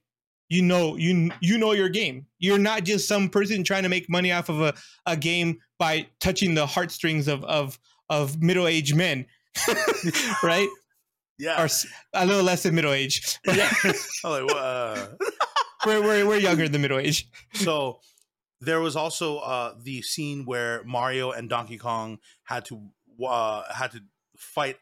[0.48, 2.26] you know you you know your game.
[2.38, 4.74] You're not just some person trying to make money off of a,
[5.06, 7.78] a game by touching the heartstrings of of
[8.10, 9.26] of middle aged men,
[10.42, 10.68] right?
[11.38, 11.62] Yeah.
[11.62, 11.68] Or
[12.14, 13.38] a little less than middle age.
[13.46, 13.72] yeah.
[14.24, 15.06] Like, uh.
[15.86, 17.28] we're, we're we're younger than middle age.
[17.54, 18.00] so
[18.60, 22.80] there was also uh the scene where Mario and Donkey Kong had to
[23.24, 24.00] uh had to
[24.36, 24.78] fight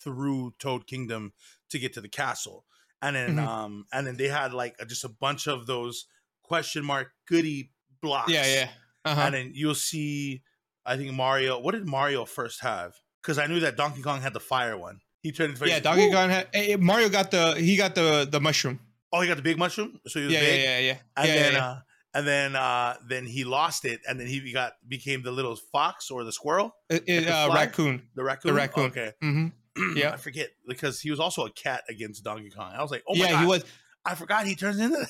[0.00, 1.32] through Toad Kingdom
[1.70, 2.64] to get to the castle.
[3.02, 3.46] And then Mhm.
[3.46, 6.06] um and then they had like a, just a bunch of those
[6.42, 8.30] question mark goody blocks.
[8.30, 8.68] Yeah, yeah.
[9.04, 9.20] Uh-huh.
[9.20, 10.42] And then you'll see
[10.86, 12.94] I think Mario what did Mario first have?
[13.22, 15.00] Cuz I knew that Donkey Kong had the fire one.
[15.22, 16.10] He turned into Yeah, Donkey!
[16.10, 18.80] Kong had eh, Mario got the he got the the mushroom.
[19.12, 20.00] Oh, he got the big mushroom?
[20.06, 20.60] So he was Yeah, big.
[20.60, 20.98] yeah, yeah, yeah.
[21.16, 21.66] and yeah, then yeah.
[21.66, 21.80] uh
[22.14, 26.10] and then uh then he lost it and then he got became the little fox
[26.10, 28.02] or the squirrel It- it, the uh, raccoon.
[28.14, 28.84] the raccoon The raccoon.
[28.86, 29.46] okay hmm
[29.96, 33.02] yeah i forget because he was also a cat against donkey kong i was like
[33.08, 33.24] oh my god.
[33.26, 33.64] yeah, god he was.
[34.06, 35.04] i forgot he turns into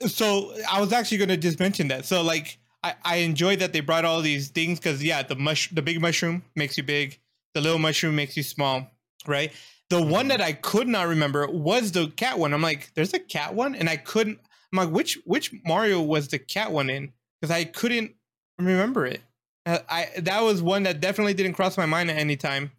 [0.06, 2.04] so I was actually gonna just mention that.
[2.04, 5.70] So like I, I enjoy that they brought all these things because yeah, the mush
[5.70, 7.18] the big mushroom makes you big,
[7.54, 8.86] the little mushroom makes you small,
[9.26, 9.52] right?
[9.90, 10.28] The one Mhm.
[10.30, 12.52] that I could not remember was the cat one.
[12.52, 14.40] I'm like, there's a cat one, and I couldn't.
[14.74, 17.12] I'm like, which which Mario was the cat one in?
[17.40, 18.12] Because I couldn't
[18.58, 19.20] remember it.
[19.66, 22.72] Uh, I that was one that definitely didn't cross my mind at any time.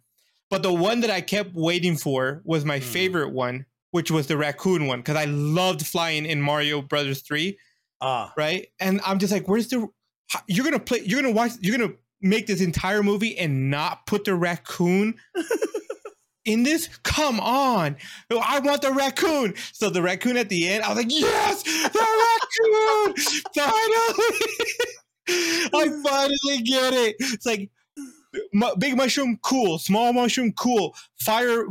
[0.50, 2.84] But the one that I kept waiting for was my Hmm.
[2.84, 7.58] favorite one, which was the raccoon one, because I loved flying in Mario Brothers Three
[8.02, 8.68] ah right?
[8.78, 9.88] And I'm just like, where's the?
[10.48, 11.00] You're gonna play.
[11.04, 11.52] You're gonna watch.
[11.60, 15.14] You're gonna make this entire movie and not put the raccoon
[16.46, 16.88] in this?
[17.02, 17.96] Come on.
[18.30, 19.54] Oh, I want the raccoon.
[19.72, 23.14] So the raccoon at the end, I was like, yes, the raccoon.
[23.54, 24.38] finally.
[25.28, 27.16] I finally get it.
[27.18, 27.70] It's like
[28.78, 29.78] big mushroom, cool.
[29.78, 30.94] Small mushroom, cool.
[31.20, 31.64] Fire,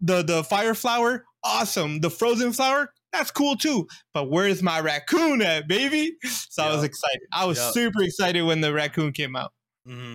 [0.00, 2.00] the the fire flower, awesome.
[2.00, 3.88] The frozen flower, that's cool too.
[4.14, 6.16] But where's my raccoon at, baby?
[6.24, 7.20] So I was excited.
[7.32, 7.74] I was Yup.
[7.74, 9.52] super excited when the raccoon came out.
[9.86, 10.14] hmm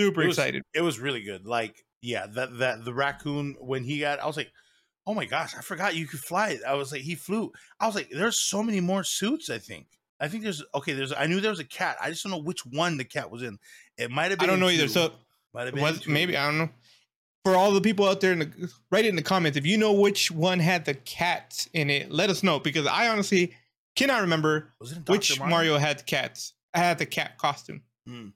[0.00, 0.62] Super It was- excited.
[0.74, 1.46] It was really good.
[1.46, 4.52] Like, yeah, that that the raccoon when he got, I was like,
[5.06, 6.58] oh my gosh, I forgot you could fly.
[6.66, 7.50] I was like, he flew.
[7.80, 9.48] I was like, there's so many more suits.
[9.48, 9.86] I think.
[10.20, 10.92] I think there's okay.
[10.92, 11.96] There's I knew there was a cat.
[12.00, 13.58] I just don't know which one the cat was in.
[13.96, 14.48] It might have been.
[14.48, 14.88] I don't know either.
[14.88, 15.12] So
[15.54, 16.70] might have been was maybe I don't know.
[17.44, 19.76] For all the people out there, in the, write it in the comments if you
[19.76, 22.10] know which one had the cat in it.
[22.10, 23.54] Let us know because I honestly
[23.96, 24.72] cannot remember
[25.06, 25.50] which Mario?
[25.50, 26.54] Mario had cats.
[26.72, 27.82] I had the cat costume.
[28.06, 28.28] Hmm.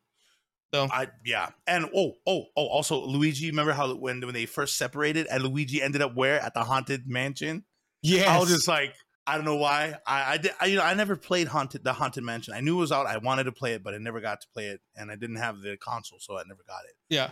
[0.74, 3.48] So I yeah, and oh oh oh, also Luigi.
[3.50, 7.08] Remember how when when they first separated and Luigi ended up where at the haunted
[7.08, 7.64] mansion?
[8.02, 8.94] Yeah, I was just like,
[9.26, 9.94] I don't know why.
[10.06, 10.52] I I did.
[10.60, 12.52] I, you know, I never played haunted the haunted mansion.
[12.54, 13.06] I knew it was out.
[13.06, 15.36] I wanted to play it, but I never got to play it, and I didn't
[15.36, 16.94] have the console, so I never got it.
[17.08, 17.30] yeah.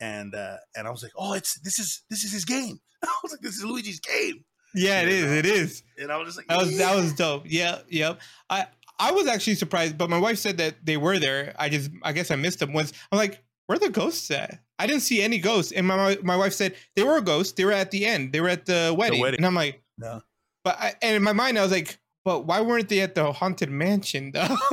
[0.00, 2.78] And uh and I was like, oh, it's this is this is his game.
[3.02, 5.32] I was like, this is Luigi's game, Yeah, it is.
[5.32, 5.82] It is.
[6.00, 7.42] and I was just like, That was that was dope.
[7.46, 8.20] Yeah, yep.
[8.48, 8.66] I
[8.98, 11.54] I was actually surprised, but my wife said that they were there.
[11.58, 12.92] I just I guess I missed them once.
[13.12, 14.60] I'm like, where are the ghosts at?
[14.78, 15.72] I didn't see any ghosts.
[15.72, 17.52] And my my wife said they were ghosts.
[17.52, 18.32] They were at the end.
[18.32, 19.20] They were at the wedding.
[19.20, 19.38] wedding.
[19.38, 20.22] And I'm like, No.
[20.64, 23.32] but I, and in my mind I was like, but why weren't they at the
[23.32, 24.56] haunted mansion though?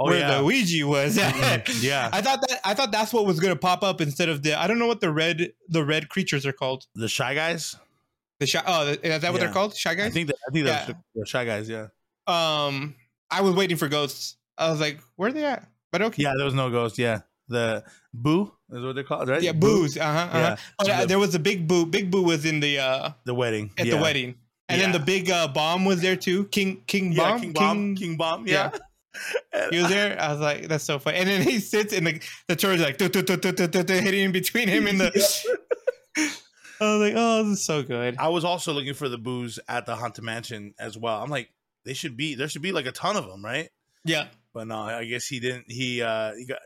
[0.00, 0.38] Oh, Where yeah.
[0.38, 1.32] the Ouija was at.
[1.66, 1.82] Mhm.
[1.82, 2.10] Yeah.
[2.12, 4.66] I thought that I thought that's what was gonna pop up instead of the I
[4.66, 6.86] don't know what the red the red creatures are called.
[6.94, 7.76] the shy guys.
[8.40, 9.38] The shy oh is that what Yeah.
[9.38, 9.76] they're called?
[9.76, 10.00] Shy guys.
[10.00, 10.14] I guys?
[10.14, 10.94] think that I think that's Yeah.
[11.14, 11.68] the shy guys.
[11.68, 11.86] Yeah.
[12.26, 12.94] um
[13.30, 14.36] I was waiting for ghosts.
[14.58, 15.68] I was like, where are they at?
[15.92, 16.22] But okay.
[16.22, 16.98] Yeah, there was no ghost.
[16.98, 19.42] Yeah, the boo is what they're called, right?
[19.42, 19.82] Yeah, Boo?
[19.82, 19.96] boos.
[19.96, 20.38] Uh-huh, uh-huh.
[20.38, 21.86] Yeah, But uh, The- there was a big boo.
[21.86, 23.96] Big boo was in the uh the wedding at yeah.
[23.96, 24.36] the wedding.
[24.68, 26.46] And then the big uh, bomb was there too.
[26.46, 27.40] King King Yeah, Bomb.
[27.40, 27.94] King Bomb.
[27.96, 28.46] King Bomb.
[28.46, 28.70] Yeah.
[29.70, 30.20] He was there.
[30.20, 31.16] I was like, that's so funny.
[31.16, 35.06] And then he sits and the the turret's like hitting in between him and the.
[36.80, 38.16] I was like, oh, this is so good.
[38.18, 41.22] I was also looking for the boos at the haunted mansion as well.
[41.22, 41.48] I'm like,
[41.86, 43.70] they should be there should be like a ton of them, right?
[44.04, 45.64] Yeah, But no, I guess he didn't.
[45.72, 46.58] He uh he got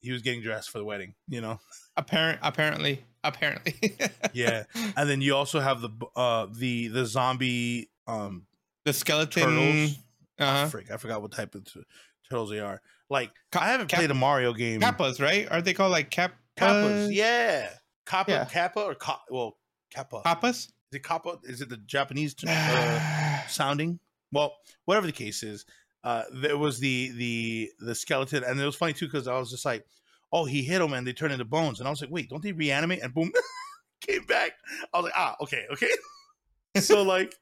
[0.00, 1.60] he was getting dressed for the wedding, you know.
[1.96, 2.38] apparent.
[2.42, 3.74] Apparently, apparently.
[4.32, 4.64] Yeah,
[4.96, 8.46] and then you also have the uh the the zombie um
[8.84, 9.42] the skeleton.
[9.42, 9.98] turtles.
[10.38, 10.66] Uh-huh.
[10.68, 11.82] Frick, I forgot what type of t-
[12.30, 12.80] turtles they are.
[13.10, 14.80] Like Ca- I haven't cap- played a Mario game.
[14.80, 15.50] Kappas, right?
[15.50, 16.34] Are they called like cap?
[16.56, 17.70] Kappas, yeah.
[18.06, 18.44] Kappa, yeah.
[18.44, 19.56] Kappa, or Ka- well,
[19.92, 20.22] Kappa.
[20.24, 20.68] Kappas.
[20.68, 21.38] Is it Kappa?
[21.44, 23.98] Is it the Japanese uh, sounding?
[24.32, 25.64] Well, whatever the case is,
[26.04, 29.50] uh, there was the the the skeleton, and it was funny too because I was
[29.50, 29.84] just like,
[30.32, 32.42] "Oh, he hit him, and they turned into bones," and I was like, "Wait, don't
[32.42, 33.32] they reanimate?" And boom,
[34.06, 34.52] came back.
[34.92, 35.90] I was like, "Ah, okay, okay."
[36.80, 37.34] so like,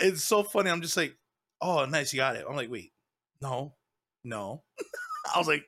[0.00, 0.70] it's so funny.
[0.70, 1.16] I'm just like,
[1.60, 2.92] "Oh, nice, you got it." I'm like, "Wait,
[3.42, 3.74] no,
[4.24, 4.62] no."
[5.34, 5.64] I was like,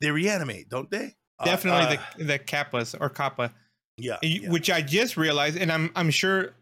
[0.00, 3.52] "They reanimate, don't they?" Uh, Definitely uh, the the kappas or kappa.
[3.98, 4.50] yeah, yeah.
[4.50, 6.54] which I just realized, and I'm I'm sure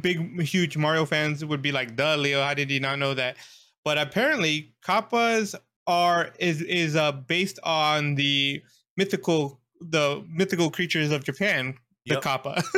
[0.00, 3.36] big huge Mario fans would be like, "Duh, Leo, how did you not know that?"
[3.84, 5.54] But apparently, kappas
[5.86, 8.62] are is is uh based on the
[8.96, 11.74] mythical the mythical creatures of Japan,
[12.06, 12.22] the Yep.
[12.22, 12.62] kappa.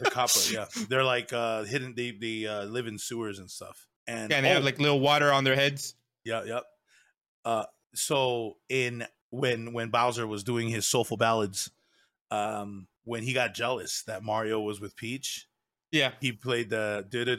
[0.00, 1.94] the Kappa, yeah, they're like uh hidden.
[1.94, 4.78] They they uh, live in sewers and stuff, and yeah, and they have oh, like
[4.78, 5.94] little water on their heads.
[6.24, 6.64] Yeah, yep.
[7.44, 11.70] Uh, so in when when Bowser was doing his soulful ballads,
[12.30, 15.46] um, when he got jealous that Mario was with Peach,
[15.92, 17.36] Yeah, he played the da da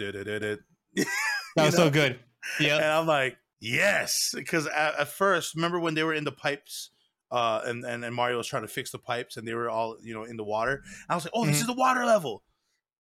[1.55, 2.19] that was so good.
[2.59, 6.31] Yeah, And I'm like, yes, because at, at first, remember when they were in the
[6.31, 6.89] pipes,
[7.31, 9.97] uh, and, and and Mario was trying to fix the pipes, and they were all
[10.01, 10.83] you know in the water.
[11.07, 11.61] I was like, oh, this Mhm.
[11.61, 12.43] is the water level,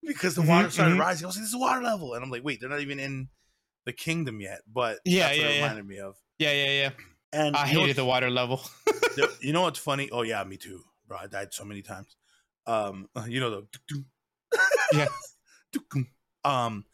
[0.03, 0.99] because the water started mhm.
[0.99, 1.25] rising.
[1.25, 3.29] I was like, this is water level, and I'm like, wait, they're not even in
[3.85, 4.59] the kingdom yet.
[4.71, 5.63] But Yeah, yeah, yeah.
[5.63, 6.15] reminded me of.
[6.39, 6.89] yeah, yeah, yeah.
[7.33, 8.61] And I hated the water level.
[9.41, 10.09] you know what's funny?
[10.11, 11.17] Oh yeah, me too, bro.
[11.17, 12.15] I died so many times.
[12.67, 14.03] Um, you know the
[14.93, 15.07] Yeah.
[16.43, 16.85] Um,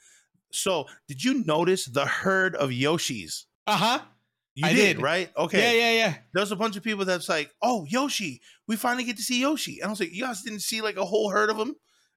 [0.52, 3.44] so did you notice the herd of Yoshis?
[3.66, 4.00] Uh huh.
[4.56, 5.04] You I did, did.
[5.04, 5.30] right?
[5.38, 5.60] Okay.
[5.78, 6.18] Yeah, yeah, yeah.
[6.34, 9.80] There's a bunch of people that's like, "Oh, Yoshi, we finally get to see Yoshi,"
[9.80, 11.76] and I was like, "You guys didn't see like a whole herd of them?"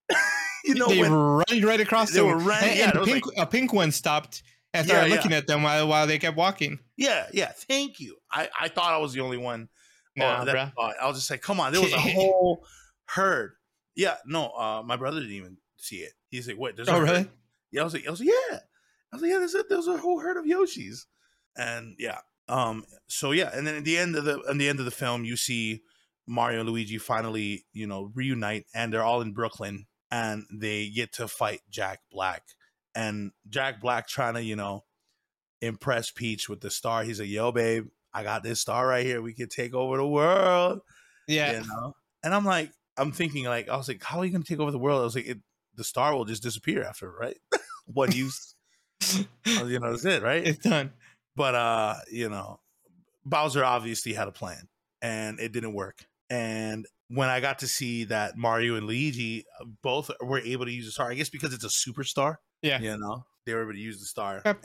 [0.64, 2.28] you know, they were running right across They them.
[2.28, 4.42] were running- And, yeah, and pink, a pink one stopped
[4.72, 5.16] and Yeah, started yeah.
[5.16, 6.78] looking at them while while they kept walking.
[6.96, 7.52] yeah, yeah.
[7.68, 8.16] Thank you.
[8.32, 9.68] I I thought I was the only one.
[10.16, 10.72] Nah, uh, that bruh.
[10.74, 10.94] thought.
[11.00, 12.64] I was just like, "Come on!" There was a whole
[13.06, 13.52] herd.
[13.94, 14.48] Yeah, no.
[14.50, 16.12] Uh, my brother didn't even see it.
[16.28, 16.76] He's like, "What?
[16.76, 17.30] There's a Oh, herd?" really?
[17.72, 18.58] Yeah, I was like, I was like, yeah.
[19.12, 21.06] I was like, yeah, there's a, there's a whole herd of Yoshis,
[21.56, 22.18] and yeah.
[22.48, 22.84] Um.
[23.08, 25.24] So yeah, and then at the end of the at the end of the film,
[25.24, 25.82] you see
[26.26, 31.12] Mario and Luigi finally, you know, reunite, and they're all in Brooklyn, and they get
[31.14, 32.42] to fight Jack Black.
[32.94, 34.84] And Jack Black trying to, you know,
[35.60, 37.04] impress Peach with the star.
[37.04, 39.22] He's like, "Yo, babe, I got this star right here.
[39.22, 40.80] We could take over the world."
[41.28, 41.52] Yeah.
[41.60, 44.44] You know, and I'm like, I'm thinking like, I was like, "How are you gonna
[44.44, 45.38] take over the world?" I was like, it,
[45.80, 47.38] "The star will just disappear after, right?
[47.86, 48.54] what use?"
[49.46, 50.46] you know, that's it, right?
[50.46, 50.92] It's done.
[51.34, 52.60] But uh, you know,
[53.24, 54.68] Bowser obviously had a plan,
[55.00, 56.04] and it didn't work.
[56.28, 60.70] And when I got to see that Mario and Luigi uh, both were able to
[60.70, 62.36] use the star, I guess because it's a superstar.
[62.62, 62.78] Yeah.
[62.78, 64.42] You know, they were able to use the star.
[64.44, 64.58] And,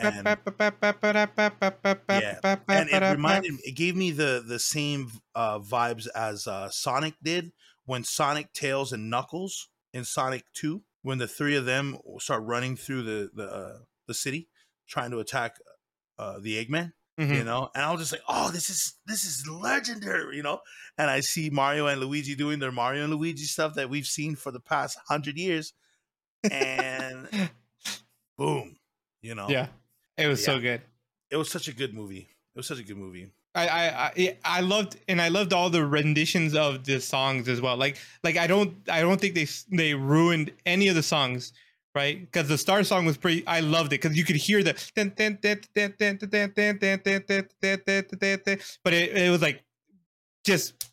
[2.68, 6.70] And, and it reminded me, it gave me the the same uh, vibes as uh,
[6.70, 7.52] Sonic did
[7.86, 12.76] when Sonic, Tails, and Knuckles in Sonic Two, when the three of them start running
[12.76, 13.78] through the the uh,
[14.08, 14.50] the city
[14.88, 15.58] trying to attack
[16.18, 17.46] uh, the Eggman you Mhm.
[17.46, 20.60] know and i was just like oh this is this is legendary you know
[20.98, 24.36] and i see mario and luigi doing their mario and luigi stuff that we've seen
[24.36, 25.72] for the past hundred years
[26.52, 27.30] and
[28.38, 28.76] boom
[29.22, 29.68] you know Yeah.
[30.18, 30.82] It was so good.
[31.30, 34.60] it was such a good movie it was such a good movie I, I I
[34.62, 37.78] loved and I loved all the renditions of the songs as well.
[37.78, 41.54] Like like I don't I don't think they they ruined any of the songs,
[41.94, 42.20] right?
[42.20, 43.48] Because the star song was pretty.
[43.48, 44.74] I loved it because you could hear the
[48.84, 49.64] but it, it was like
[50.44, 50.92] just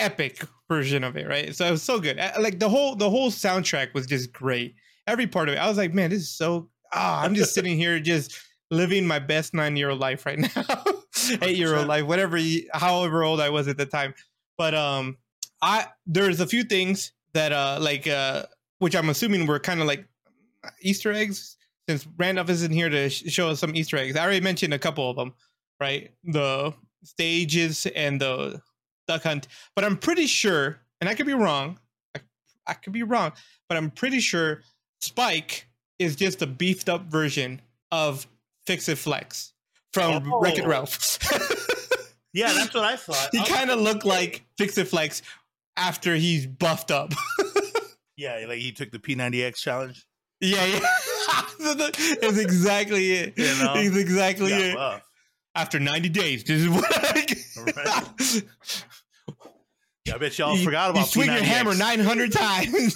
[0.00, 1.54] epic version of it, right?
[1.54, 2.18] So it was so good.
[2.40, 4.74] Like the whole the whole soundtrack was just great.
[5.06, 6.70] Every part of it, I was like, man, this is so.
[6.92, 8.36] Ah, I'm just sitting here just
[8.72, 10.74] living my best nine year old life right now
[11.42, 12.38] eight year old life, whatever,
[12.72, 14.14] however old I was at the time.
[14.56, 15.16] But um,
[15.62, 18.44] I there's a few things that uh like uh
[18.78, 20.06] which I'm assuming were kind of like
[20.80, 21.56] Easter eggs
[21.88, 24.16] since Randolph isn't here to sh- show us some Easter eggs.
[24.16, 25.34] I already mentioned a couple of them,
[25.80, 26.10] right?
[26.24, 26.72] The
[27.04, 28.60] stages and the
[29.06, 31.78] duck hunt, but I'm pretty sure, and I could be wrong.
[32.14, 32.20] I,
[32.66, 33.32] I could be wrong,
[33.68, 34.62] but I'm pretty sure
[35.00, 35.66] Spike
[35.98, 37.60] is just a beefed up version
[37.92, 38.26] of
[38.66, 39.52] Fix It Felix
[39.92, 40.68] from Wreck It Oh.
[40.68, 41.18] Ralph.
[42.32, 45.20] yeah that's what i thought he was kind of looked like Fix It Felix
[45.76, 47.12] after he's buffed up.
[48.16, 50.06] yeah like he took the p90x challenge
[50.42, 50.80] yeah, yeah.
[52.22, 53.34] That's exactly it.
[53.36, 53.74] You know?
[53.76, 54.74] It's exactly it.
[54.74, 55.02] buff.
[55.54, 57.26] After 90 days, this is what I
[57.60, 58.42] Right.
[60.06, 61.44] yeah i bet y'all you, forgot about you swing your P90X.
[61.44, 62.94] hammer 900 times.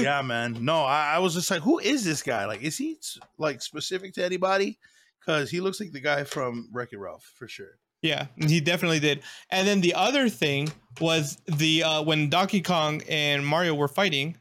[0.00, 0.58] yeah, man.
[0.64, 2.46] No, I, I was just like, who is this guy?
[2.46, 2.96] Like, is he
[3.38, 4.78] like specific to anybody?
[5.24, 7.78] Because he looks like the guy from Wreck It Ralph for sure.
[8.02, 9.22] yeah, he definitely did.
[9.50, 10.70] And then the other thing
[11.00, 14.36] was the uh, when Donkey Kong and Mario were fighting,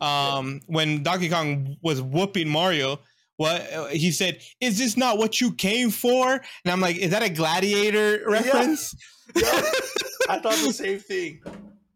[0.00, 3.00] um, when Donkey Kong was whooping Mario,
[3.36, 7.10] what uh, he said, "Is this not what you came for?" And I'm like, "Is
[7.10, 8.94] that a gladiator reference?"
[9.36, 11.40] I thought the same thing.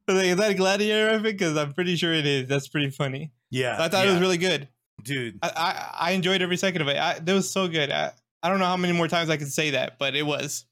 [0.06, 1.32] Like, is that a gladiator reference?
[1.32, 2.48] Because I'm pretty sure it is.
[2.48, 3.32] That's pretty funny.
[3.50, 4.68] Yeah, I thought it was really good.
[5.04, 5.38] dude.
[5.42, 6.96] I, I, I enjoyed every second of it.
[6.96, 7.90] I, it was so good.
[7.90, 8.12] I,
[8.44, 10.66] I don't know how many more times I can say that, but it was.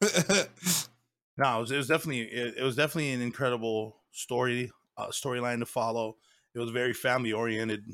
[1.38, 5.60] No, it was, it was definitely it, it was definitely an incredible story uh, storyline
[5.60, 6.16] to follow.
[6.54, 7.84] It was very family oriented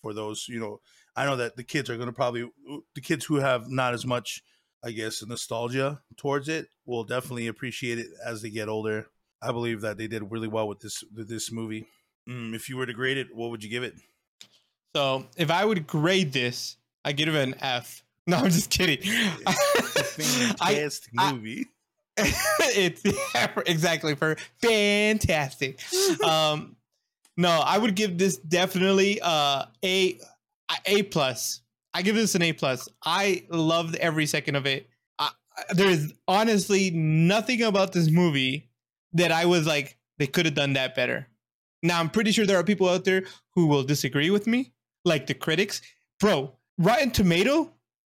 [0.00, 0.80] for those you know.
[1.14, 2.50] I know that the kids are going to probably
[2.94, 4.42] the kids who have not as much,
[4.82, 9.06] I guess, nostalgia towards it will definitely appreciate it as they get older.
[9.42, 11.86] I believe that they did really well with this with this movie.
[12.28, 13.94] Mm, if you were to grade it, what would you give it?
[14.94, 18.02] so if I would grade this, I give it an F.
[18.26, 18.98] No, I'm just kidding.
[19.46, 21.66] I, Fantastic I- movie.
[22.18, 23.02] it's
[23.34, 25.80] yeah, exactly for fantastic.
[26.22, 26.76] Um,
[27.38, 30.18] no, I would give this definitely uh, a
[30.86, 31.62] a plus.
[31.94, 32.86] I give this an A plus.
[33.04, 34.88] I loved every second of it.
[35.18, 38.68] I, I- there is honestly nothing about this movie
[39.14, 41.26] that I was like they could have done that better.
[41.82, 44.72] Now I'm pretty sure there are people out there who will disagree with me,
[45.06, 45.80] like the critics.
[46.20, 47.72] Bro, Rotten Tomato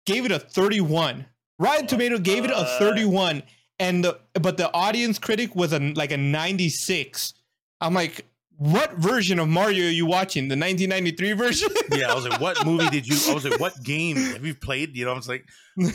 [0.08, 1.26] gave it a 31.
[1.58, 2.78] Rotten Tomato gave it a Uh.
[2.78, 3.42] 31,
[3.78, 7.34] and the but the audience critic was a like a 96.
[7.80, 10.48] I'm like, what version of Mario are you watching?
[10.48, 11.68] The 1993 version?
[11.92, 13.16] yeah, I was like, what movie did you?
[13.30, 14.96] I was like, what game have you played?
[14.96, 15.44] You know, I was like,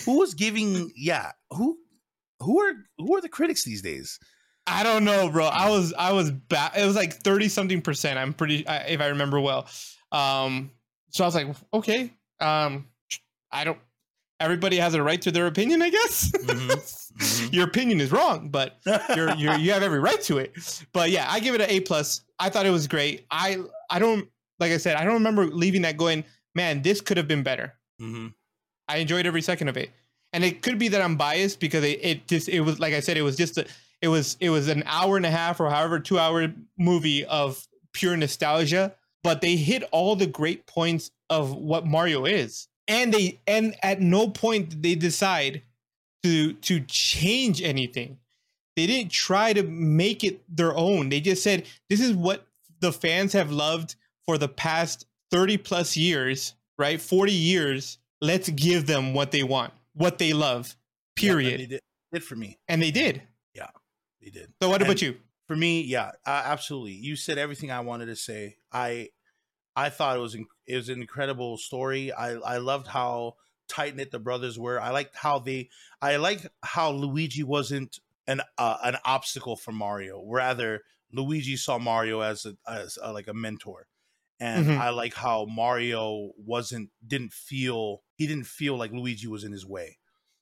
[0.05, 0.91] who was giving?
[0.95, 1.77] Yeah, who,
[2.39, 4.19] who are who are the critics these days?
[4.65, 5.45] I don't know, bro.
[5.47, 6.71] I was I was bad.
[6.77, 8.17] It was like 30 something percent.
[8.17, 9.67] I'm pretty I, if I remember well.
[10.11, 10.71] Um,
[11.09, 12.13] so I was like, okay.
[12.39, 12.87] Um,
[13.51, 13.79] I don't.
[14.39, 16.31] Everybody has a right to their opinion, I guess.
[16.31, 17.51] Mhm.
[17.53, 18.77] Your opinion is wrong, but
[19.15, 20.51] you're, you're you have every right to it.
[20.93, 22.21] But yeah, I give it an A plus.
[22.39, 23.25] I thought it was great.
[23.29, 23.57] I
[23.89, 24.27] I don't
[24.59, 26.23] like I said I don't remember leaving that going.
[26.55, 27.73] Man, this could have been better.
[28.01, 28.33] Mhm.
[28.87, 29.91] I enjoyed every second of it,
[30.33, 32.99] and it could be that I'm biased because it, it just it was like I
[32.99, 33.65] said it was just a,
[34.01, 37.65] it was it was an hour and a half or however two hour movie of
[37.93, 42.67] pure nostalgia, but they hit all the great points of what Mario is.
[42.87, 45.61] And they and at no point did they decide
[46.23, 48.17] to to change anything.
[48.75, 51.09] They didn't try to make it their own.
[51.09, 52.45] They just said this is what
[52.79, 56.99] the fans have loved for the past 30 plus years, right?
[56.99, 57.97] 40 years.
[58.21, 60.75] Let's give them what they want, what they love.
[61.15, 61.51] Period.
[61.51, 61.81] Yeah, they did,
[62.13, 62.57] did for me.
[62.67, 63.21] And they did.
[63.53, 63.67] Yeah.
[64.21, 64.53] They did.
[64.61, 65.17] So what And- about you?
[65.47, 66.93] For me, yeah, uh, absolutely.
[66.93, 68.57] You said everything I wanted to say.
[68.71, 69.09] I
[69.75, 72.11] I thought it was in, it was an incredible story.
[72.11, 73.35] I I loved how
[73.67, 74.79] tight knit the brothers were.
[74.79, 75.69] I liked how they
[76.01, 80.23] I liked how Luigi wasn't an uh, an obstacle for Mario.
[80.25, 83.87] Rather, Luigi saw Mario as a as a, like a mentor.
[84.39, 84.77] And Mhm.
[84.77, 89.65] I like how Mario wasn't didn't feel he didn't feel like Luigi was in his
[89.65, 89.99] way.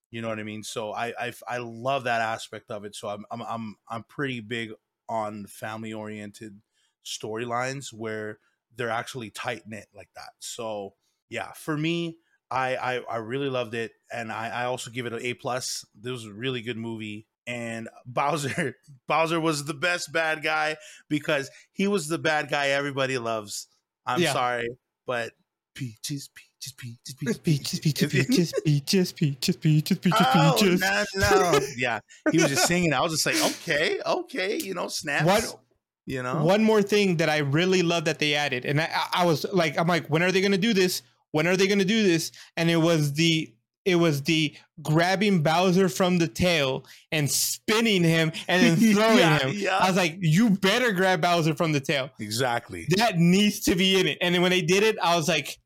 [0.10, 0.64] You know what I mean?
[0.64, 2.96] So I I, I love that aspect of it.
[2.96, 4.74] So I'm I'm I'm I'm pretty big
[5.10, 6.62] on family oriented
[7.06, 8.40] storylines where
[8.76, 10.32] they're actually tight knit like that.
[10.40, 10.94] So
[11.30, 12.18] yeah, for me,
[12.50, 15.86] I, I I really loved it, and I I also give it an A plus.
[15.96, 17.28] This was a really good movie.
[17.48, 18.76] And Bowser,
[19.08, 20.78] Bowser was the best bad guy
[21.10, 23.68] because he was the bad guy everybody loves.
[24.06, 24.34] I'm Yeah.
[24.34, 24.70] sorry,
[25.08, 25.32] but
[25.74, 30.82] peaches, peaches, peaches, peaches, Peaches, peaches, peaches, peaches, peaches, peaches, peaches, Oh, peaches.
[30.82, 31.60] no, no.
[31.78, 32.00] yeah,
[32.32, 32.94] he was just singing.
[32.94, 35.26] I was just like, okay, okay, you know, snaps.
[35.26, 35.60] What-
[36.06, 39.26] you know, One more thing that I really love that they added, and I, I
[39.26, 41.02] was like, I'm like, when are they going to do this?
[41.32, 42.32] When are they going to do this?
[42.58, 48.32] And it was the it was the grabbing Bowser from the tail and spinning him
[48.48, 49.52] and then throwing Yeah, him.
[49.56, 49.78] yeah.
[49.78, 52.12] I was like, you better grab Bowser from the tail.
[52.20, 52.86] exactly.
[52.98, 54.20] That needs to be in it.
[54.22, 55.58] And then when they did it, I was like,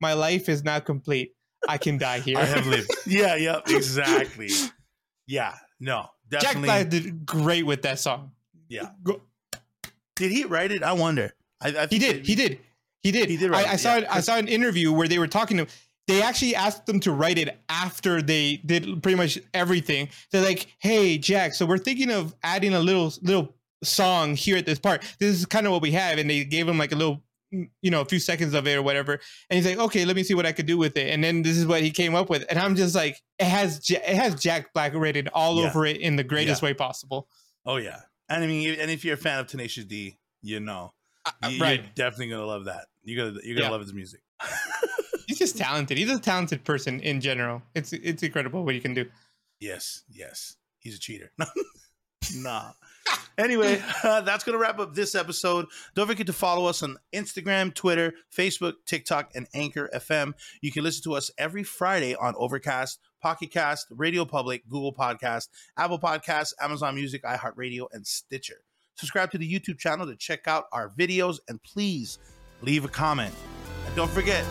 [0.00, 1.32] my life is not complete.
[1.68, 2.38] I can die here.
[2.38, 2.90] I have lived.
[3.06, 4.50] yeah, yeah, exactly.
[5.26, 6.66] Yeah, no, Jack definitely.
[6.68, 8.30] Black did great with that song.
[8.68, 8.90] Yeah.
[9.02, 9.20] Go-
[10.18, 10.82] Did he write it?
[10.82, 11.32] I wonder.
[11.60, 12.26] I, I think He did.
[12.26, 12.58] He did.
[13.02, 13.28] He did.
[13.30, 14.02] He did I, I saw yeah.
[14.02, 14.06] it.
[14.10, 15.66] I saw an interview where they were talking to.
[16.08, 20.08] They actually asked them to write it after they did pretty much everything.
[20.32, 23.54] They're like, "Hey, Jack, so we're thinking of adding a little little
[23.84, 25.02] song here at this part.
[25.20, 27.90] This is kind of what we have." And they gave him like a little, you
[27.90, 29.20] know, a few seconds of it or whatever.
[29.50, 31.42] And he's like, "Okay, let me see what I could do with it." And then
[31.42, 32.44] this is what he came up with.
[32.50, 35.68] And I'm just like, it has it has Jack Black written all Yeah.
[35.68, 37.28] over it in the greatest way possible.
[37.66, 40.92] Oh yeah, and I mean, and if you're a fan of Tenacious D, you know,
[41.26, 41.80] Uh, you, right.
[41.80, 42.86] you're definitely gonna love that.
[43.04, 43.70] You're gonna you're gonna Yeah.
[43.72, 44.20] love his music.
[45.26, 45.98] He's just talented.
[45.98, 47.62] He's a talented person in general.
[47.74, 49.06] It's it's incredible what he can do.
[49.60, 50.56] Yes, yes.
[50.78, 51.32] He's a cheater.
[52.36, 52.72] nah.
[53.36, 55.66] Anyway, uh, that's going to wrap up this episode.
[55.94, 60.32] Don't forget to follow us on Instagram, Twitter, Facebook, TikTok, and Anchor FM.
[60.60, 65.48] You can listen to us every Friday on Overcast, Pocket Cast, Radio Public, Google Podcast,
[65.76, 68.62] Apple Podcasts, Amazon Music, iHeartRadio, and Stitcher.
[68.96, 72.18] Subscribe to the YouTube channel to check out our videos and please
[72.62, 73.34] leave a comment.
[73.86, 74.44] And don't forget,